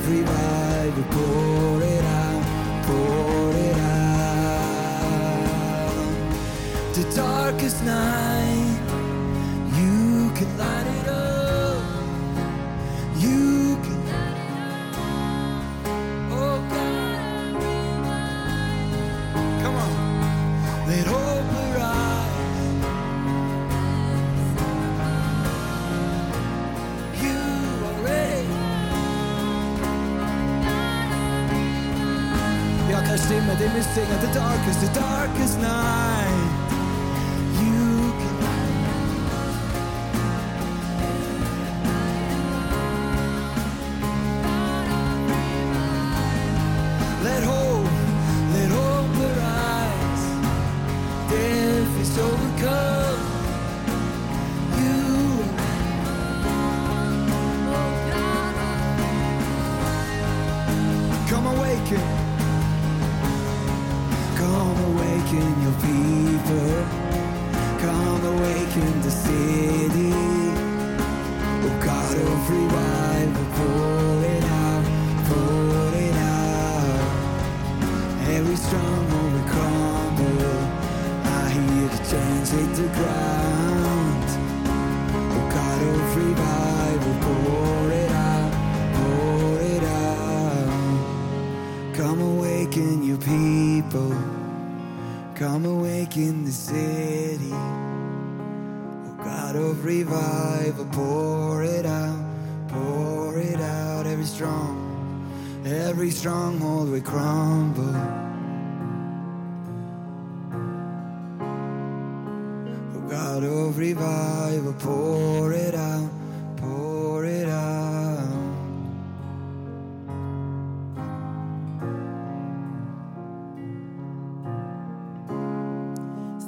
Revival, 0.09 1.03
pour 1.11 1.83
it 1.83 2.05
out, 2.05 2.43
pour 2.87 3.53
it 3.67 3.77
out. 3.77 4.07
The 6.95 7.05
darkest 7.17 7.83
night, 7.83 8.46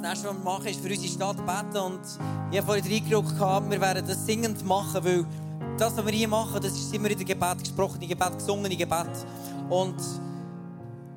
nächste, 0.09 0.29
was 0.29 0.37
wir 0.37 0.43
machen, 0.43 0.67
ist 0.67 0.79
für 0.79 0.89
unsere 0.89 1.07
Stadt 1.07 1.37
beten. 1.37 1.77
Und 1.77 1.99
ich 2.51 2.57
habe 2.57 2.67
vorhin 2.67 2.85
reingerückt, 2.85 3.37
gehabt, 3.37 3.71
wir 3.71 3.81
werden 3.81 4.07
das 4.07 4.25
singend 4.25 4.65
machen, 4.65 5.03
weil 5.03 5.25
das, 5.77 5.95
was 5.95 6.05
wir 6.05 6.13
hier 6.13 6.27
machen, 6.27 6.59
das 6.61 6.73
ist 6.73 6.93
immer 6.93 7.09
in 7.09 7.17
der 7.17 7.25
Gebet 7.25 7.59
gesprochene 7.59 8.07
Gebet, 8.07 8.37
gesungene 8.37 8.75
Gebet. 8.75 9.09
Und 9.69 9.95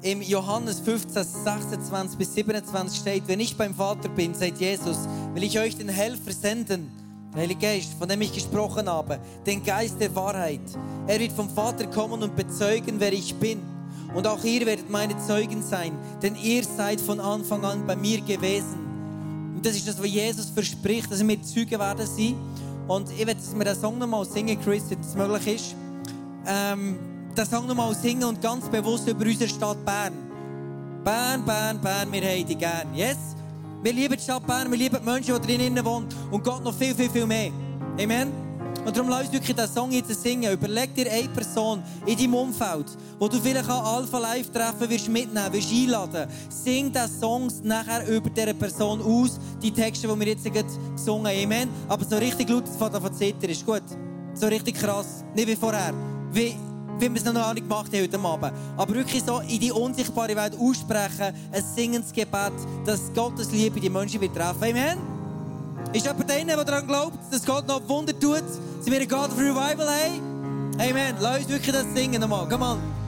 im 0.03 0.21
Johannes 0.21 0.81
15, 0.81 1.25
26 1.25 2.19
bis 2.19 2.35
27 2.35 3.01
steht, 3.01 3.29
wenn 3.29 3.41
ich 3.41 3.57
beim 3.57 3.75
Vater 3.75 4.09
bin, 4.09 4.35
sagt 4.35 4.59
Jesus, 4.59 4.99
will 5.33 5.45
ich 5.45 5.59
euch 5.59 5.77
den 5.77 5.89
Helfer 5.89 6.33
senden, 6.33 6.91
der 7.33 7.43
Heilige 7.43 7.61
Geist, 7.61 7.95
von 7.99 8.09
dem 8.09 8.21
ich 8.21 8.33
gesprochen 8.33 8.89
habe, 8.89 9.19
den 9.47 9.65
Geist 9.65 10.01
der 10.01 10.15
Wahrheit. 10.15 10.61
Er 11.07 11.19
wird 11.19 11.33
vom 11.33 11.49
Vater 11.49 11.87
kommen 11.87 12.23
und 12.23 12.37
bezeugen, 12.37 12.97
wer 12.99 13.13
ich 13.13 13.35
bin. 13.37 13.63
Und 14.15 14.27
auch 14.27 14.45
ihr 14.45 14.67
werdet 14.67 14.91
meine 14.91 15.17
Zeugen 15.17 15.63
sein, 15.63 15.93
denn 16.23 16.37
ihr 16.37 16.65
seid 16.65 17.01
von 17.01 17.19
Anfang 17.19 17.65
an 17.65 17.87
bei 17.87 17.97
mir 17.97 18.21
gewesen. 18.21 18.82
Und 19.63 19.67
das 19.69 19.77
ist 19.77 19.87
das, 19.87 19.97
was 19.97 20.09
Jesus 20.09 20.51
verspricht, 20.51 21.09
dass 21.09 21.25
wir 21.25 21.41
Zeugen 21.41 21.79
werden 21.79 22.05
sein. 22.05 22.35
Und 22.89 23.09
ich 23.13 23.25
werde, 23.25 23.37
dass 23.37 23.55
wir 23.55 23.65
den 23.65 23.77
Song 23.77 23.97
nochmal 23.97 24.25
singen, 24.25 24.61
Chris, 24.61 24.83
wenn 24.89 24.99
es 24.99 25.15
möglich 25.15 25.55
ist. 25.55 25.77
Ähm, 26.49 26.99
den 27.37 27.47
Song 27.47 27.69
nochmal 27.69 27.95
singen 27.95 28.25
und 28.25 28.43
ganz 28.43 28.69
bewusst 28.69 29.07
über 29.07 29.25
unsere 29.25 29.49
Stadt 29.49 29.85
Bern. 29.85 30.15
Bern, 31.05 31.45
Bern, 31.45 31.81
Bern, 31.81 32.11
wir 32.11 32.23
haben 32.23 32.45
dich 32.45 32.59
gern. 32.59 32.93
Yes? 32.93 33.19
Wir 33.85 33.93
lieben 33.93 34.17
die 34.17 34.23
Stadt 34.25 34.45
Bern, 34.45 34.69
wir 34.69 34.77
lieben 34.77 34.99
die 34.99 35.09
Menschen, 35.09 35.41
die 35.41 35.57
drinnen 35.57 35.85
wohnen 35.85 36.09
und 36.33 36.43
Gott 36.43 36.65
noch 36.65 36.75
viel, 36.75 36.93
viel, 36.93 37.09
viel 37.09 37.27
mehr. 37.27 37.53
Amen. 38.01 38.42
Und 38.85 38.97
darum 38.97 39.09
lass 39.09 39.23
uns 39.23 39.33
wirklich 39.33 39.55
diesen 39.55 39.73
Song 39.73 39.93
jetzt 39.93 40.23
singen. 40.23 40.53
Überleg 40.53 40.95
dir 40.95 41.11
eine 41.11 41.29
Person 41.29 41.83
in 42.05 42.17
deinem 42.17 42.35
Umfeld, 42.35 42.87
wo 43.19 43.29
du 43.29 43.39
vielleicht 43.39 43.69
an 43.69 43.85
Alpha 43.85 44.19
Live 44.19 44.51
treffen 44.51 44.91
wirst, 44.91 45.09
mitnehmen, 45.09 45.53
wirst 45.53 45.73
einladen. 45.73 46.29
Sing 46.49 46.93
diesen 46.93 47.21
Songs 47.21 47.61
nachher 47.63 48.07
über 48.09 48.29
diese 48.29 48.55
Person 48.55 49.01
aus, 49.01 49.39
die 49.63 49.71
Texte, 49.71 50.09
die 50.09 50.21
wir 50.21 50.27
jetzt 50.27 50.45
gesungen 50.45 51.27
haben. 51.27 51.45
Amen. 51.45 51.69
Aber 51.89 52.05
so 52.05 52.17
richtig 52.17 52.49
laut 52.49 52.65
von 52.69 52.91
der 52.91 53.13
Zitter 53.13 53.49
ist 53.49 53.65
gut. 53.65 53.83
So 54.35 54.47
richtig 54.47 54.75
krass. 54.75 55.25
Nicht 55.35 55.47
wie 55.47 55.57
vorher. 55.57 55.95
Wie, 56.33 56.57
wie 56.99 57.09
wir 57.09 57.17
es 57.17 57.25
noch 57.25 57.55
nicht 57.55 57.69
gemacht 57.69 57.93
haben 57.93 58.03
heute 58.03 58.19
Abend. 58.19 58.53
Aber 58.77 58.95
wirklich 58.95 59.23
so 59.23 59.39
in 59.41 59.61
die 59.61 59.71
unsichtbare 59.71 60.35
Welt 60.35 60.57
aussprechen, 60.59 61.35
ein 61.53 61.63
singendes 61.63 62.13
Gebet, 62.13 62.53
dass 62.85 63.13
Gottes 63.15 63.53
Liebe 63.53 63.79
die 63.79 63.91
Menschen 63.91 64.21
wird 64.21 64.35
treffen. 64.35 64.65
Amen. 64.65 65.12
Ist 65.93 66.07
jemand 66.07 66.31
da 66.31 66.35
der 66.35 66.65
daran 66.65 66.87
glaubt, 66.87 67.19
dass 67.31 67.45
Gott 67.45 67.69
noch 67.69 67.87
Wunder 67.87 68.19
tut? 68.19 68.43
Wir 68.85 68.99
einen 68.99 69.09
God 69.09 69.31
of 69.31 69.39
Revival 69.39 69.87
haben? 69.87 70.73
Amen. 70.79 71.15
Lass 71.21 71.41
uns 71.41 71.49
wirklich 71.51 71.73
das 71.73 71.85
singen 71.95 72.21
nochmal. 72.21 72.49
Come 72.49 72.65
on. 72.65 73.02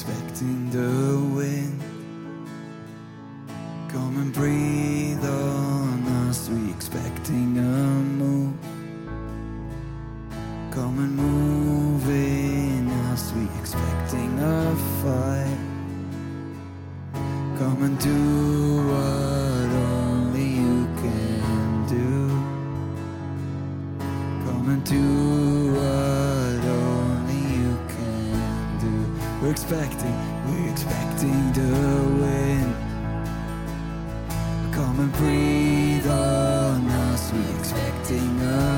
expecting 0.00 0.70
the 0.70 1.18
wind. 1.34 1.82
Come 3.90 4.16
and 4.18 4.32
breathe 4.32 5.24
on 5.24 6.06
us, 6.28 6.48
we 6.48 6.70
expecting 6.70 7.58
a 7.58 7.62
move. 8.22 8.54
Come 10.70 11.00
and 11.00 11.16
move 11.16 12.08
in 12.08 12.88
us, 13.10 13.32
we 13.32 13.48
expecting 13.58 14.38
a 14.38 14.76
fight. 15.02 15.58
Come 17.58 17.82
and 17.82 17.98
do 17.98 18.77
expecting, 29.60 30.14
we're 30.46 30.70
expecting 30.70 31.52
the 31.52 31.72
wind. 32.22 32.74
Come 34.72 35.00
and 35.00 35.12
breathe 35.14 36.06
on 36.06 36.86
us, 36.86 37.32
we're 37.32 37.58
expecting 37.58 38.40
us. 38.40 38.77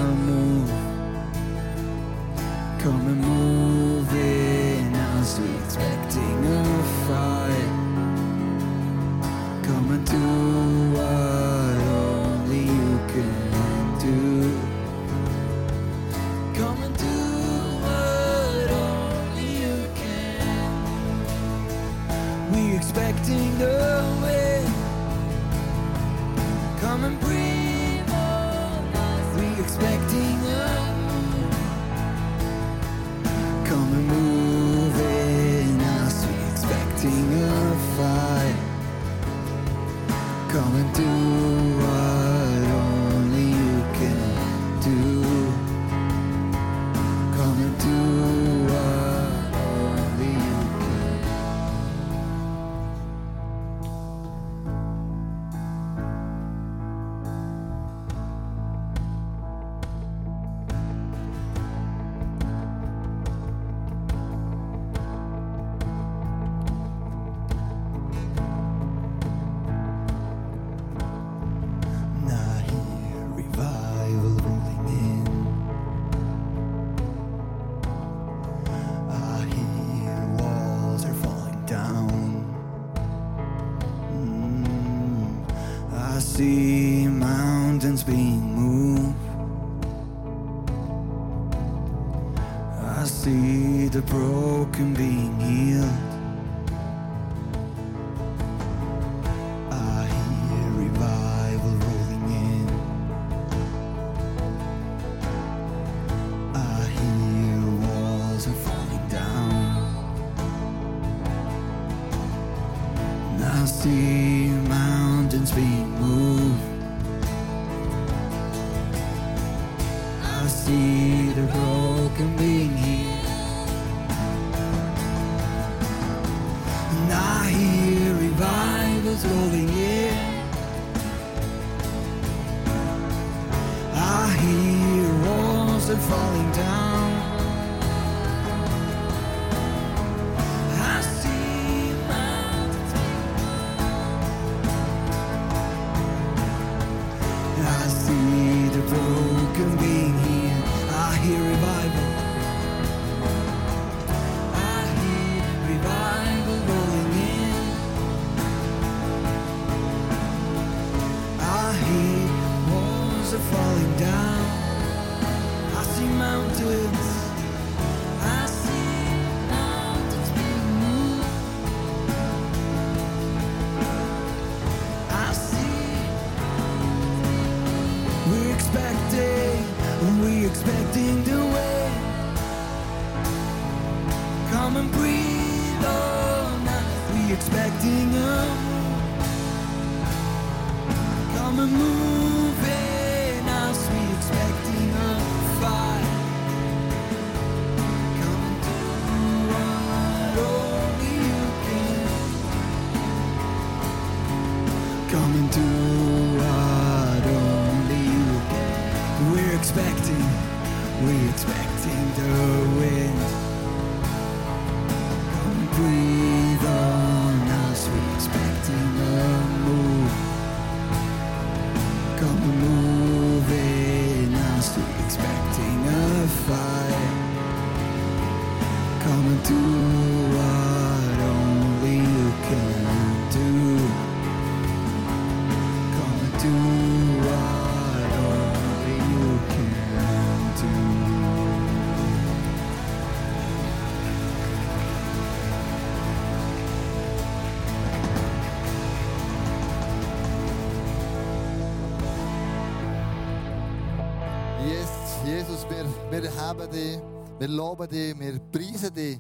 lieben 256.60 256.72
dich, 256.72 256.98
wir 257.38 257.48
loben 257.48 257.88
dich, 257.88 258.18
wir 258.18 258.38
preisen 258.52 258.94
dich. 258.94 259.16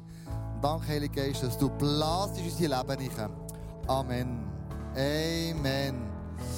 Und 0.54 0.62
danke, 0.62 0.88
Heiliger 0.88 1.26
Geist, 1.26 1.42
dass 1.42 1.56
du 1.58 1.68
blasst 1.70 2.38
unsere 2.38 2.76
Leben 2.76 3.10
rein. 3.16 3.30
Amen. 3.86 4.40
Amen. 4.94 5.94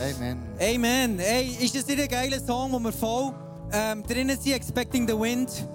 Amen. 0.01 0.39
Amen. 0.59 1.19
Hey, 1.19 1.57
ist 1.61 1.75
das 1.75 1.87
nicht 1.87 2.01
ein 2.01 2.09
geiler 2.09 2.41
Song, 2.41 2.73
wo 2.73 2.79
wir 2.79 2.93
voll 2.93 3.33
ähm, 3.73 4.03
drinnen 4.03 4.39
sind, 4.39 4.55
Expecting 4.55 5.07
the 5.07 5.15
Wind? 5.15 5.67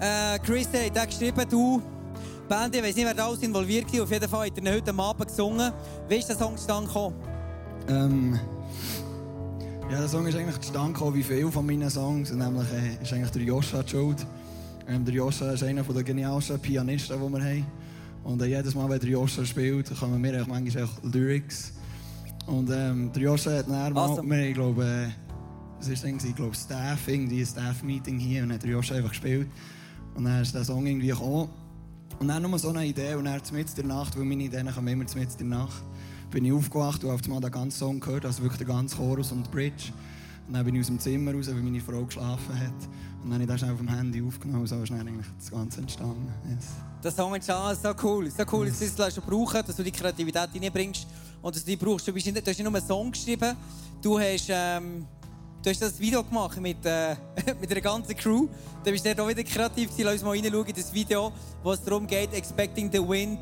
Äh, 0.00 0.38
Chris 0.40 0.68
hat 0.68 0.96
da 0.96 1.04
geschrieben, 1.04 1.44
du, 1.48 1.82
Band, 2.48 2.74
ich 2.74 2.82
weiß 2.82 2.96
nicht, 2.96 3.04
wer 3.04 3.14
da 3.14 3.26
alles 3.26 3.42
involviert 3.42 3.92
war, 3.92 4.02
auf 4.02 4.10
jeden 4.10 4.28
Fall 4.28 4.46
hat 4.46 4.58
er 4.58 4.74
heute 4.74 4.94
Abend 4.94 5.28
gesungen. 5.28 5.72
Wie 6.08 6.16
ist 6.16 6.28
der 6.28 6.36
Song 6.36 6.56
zustande 6.56 6.86
gekommen? 6.86 7.14
Ähm, 7.88 8.40
ja, 9.90 9.98
der 9.98 10.08
Song 10.08 10.26
ist 10.26 10.36
eigentlich 10.36 10.58
zustande 10.60 10.92
gekommen 10.92 11.14
wie 11.14 11.22
viele 11.22 11.50
von 11.50 11.66
meinen 11.66 11.90
Songs, 11.90 12.32
nämlich 12.32 12.66
äh, 12.72 13.02
ist 13.02 13.12
eigentlich 13.12 13.30
der 13.30 13.42
Joshua 13.42 13.86
schuld. 13.86 14.26
Ähm, 14.90 15.04
der 15.04 15.14
Joscha 15.14 15.52
ist 15.52 15.62
einer 15.62 15.84
der 15.84 16.02
genialsten 16.02 16.58
Pianisten, 16.58 17.16
die 17.16 17.32
wir 17.32 17.44
haben. 17.44 17.66
Und 18.24 18.42
äh, 18.42 18.46
jedes 18.46 18.74
Mal, 18.74 18.90
wenn 18.90 18.98
der 18.98 19.10
Joscha 19.10 19.44
spielt, 19.44 19.88
kommen 19.96 20.20
mir 20.20 20.34
eigentlich 20.34 20.48
manchmal 20.48 20.84
auch 20.84 21.04
Lyrics. 21.04 21.74
Und 22.46 22.70
ähm, 22.72 23.12
der 23.12 23.22
Joscha 23.22 23.52
hat 23.52 23.68
dann 23.68 23.92
mal, 23.92 24.02
Awesome. 24.02 24.28
wir, 24.28 24.48
ich 24.48 24.54
glaube, 24.54 24.84
äh, 24.84 25.08
was 25.78 25.86
ist 25.86 26.04
glaube, 26.34 26.56
Staff, 26.56 27.06
irgendwie 27.06 27.38
ein 27.38 27.46
Staff-Meeting 27.46 28.18
hier, 28.18 28.42
und 28.42 28.52
hat 28.52 28.64
der 28.64 28.70
Joscha 28.70 28.96
einfach 28.96 29.10
gespielt. 29.10 29.46
Und 30.16 30.24
dann 30.24 30.42
ist 30.42 30.56
der 30.56 30.64
Song 30.64 30.84
irgendwie 30.84 31.06
gekommen. 31.06 31.48
Und 32.18 32.26
dann 32.26 32.42
nur 32.42 32.58
so 32.58 32.70
eine 32.70 32.84
Idee, 32.84 33.14
und 33.14 33.26
dann 33.26 33.40
mitten 33.52 33.74
der 33.76 33.84
Nacht, 33.84 34.18
weil 34.18 34.24
meine 34.24 34.42
Ideen 34.42 34.74
kommen 34.74 34.88
immer 34.88 35.04
mitten 35.04 35.38
der 35.38 35.46
Nacht, 35.46 35.84
bin 36.32 36.44
ich 36.44 36.52
aufgewacht 36.52 37.04
und 37.04 37.10
auf 37.10 37.22
einmal 37.24 37.40
den 37.40 37.52
ganzen 37.52 37.78
Song 37.78 38.00
gehört, 38.00 38.26
also 38.26 38.42
wirklich 38.42 38.58
den 38.58 38.66
ganzen 38.66 38.98
Chorus 38.98 39.30
und 39.30 39.46
die 39.46 39.50
Bridge. 39.50 39.92
Und 40.48 40.54
dann 40.54 40.64
bin 40.64 40.74
ich 40.74 40.80
aus 40.80 40.88
dem 40.88 40.98
Zimmer 40.98 41.32
raus, 41.32 41.46
weil 41.46 41.62
meine 41.62 41.80
Frau 41.80 42.04
geschlafen 42.04 42.58
hat. 42.58 42.88
Und 43.22 43.30
dann 43.30 43.34
habe 43.34 43.42
ich 43.42 43.48
das 43.48 43.60
schnell 43.60 43.72
auf 43.72 43.78
dem 43.78 43.88
Handy 43.88 44.22
aufgenommen 44.22 44.62
und 44.62 44.66
so 44.66 44.82
ist 44.82 44.92
eigentlich 44.92 45.26
das 45.38 45.50
Ganze 45.50 45.80
entstanden. 45.80 46.32
Yes. 46.48 46.66
Der 47.04 47.10
Song 47.10 47.34
entstanden, 47.34 47.78
so 47.82 47.94
cool. 48.02 48.30
So 48.30 48.44
cool, 48.52 48.66
dass 48.66 48.78
du 48.78 48.86
das 48.96 49.14
schon 49.14 49.24
brauchen, 49.24 49.62
dass 49.66 49.76
du 49.76 49.82
die 49.82 49.92
Kreativität 49.92 50.48
reinbringst 50.54 51.06
und 51.42 51.54
dass 51.54 51.62
du 51.62 51.70
die 51.70 51.76
brauchst. 51.76 52.08
Du, 52.08 52.12
bist 52.12 52.26
nicht, 52.26 52.36
du 52.36 52.50
hast 52.50 52.58
nicht 52.58 52.64
nur 52.64 52.74
einen 52.74 52.86
Song 52.86 53.10
geschrieben, 53.10 53.56
du 54.00 54.18
hast, 54.18 54.46
ähm, 54.48 55.06
du 55.62 55.70
hast 55.70 55.82
das 55.82 55.98
Video 56.00 56.24
gemacht 56.24 56.58
mit, 56.60 56.84
äh, 56.84 57.14
mit 57.60 57.70
der 57.70 57.82
ganzen 57.82 58.16
Crew. 58.16 58.48
Du 58.82 58.90
bist 58.90 59.04
dort 59.04 59.20
auch 59.20 59.28
wieder 59.28 59.44
kreativ. 59.44 59.90
Lass 59.98 60.14
uns 60.14 60.22
mal 60.22 60.30
reinschauen 60.30 60.66
in 60.66 60.74
das 60.74 60.92
Video, 60.92 61.30
wo 61.62 61.72
es 61.72 61.82
darum 61.82 62.06
geht, 62.06 62.32
Expecting 62.32 62.90
the 62.90 63.06
Wind 63.06 63.40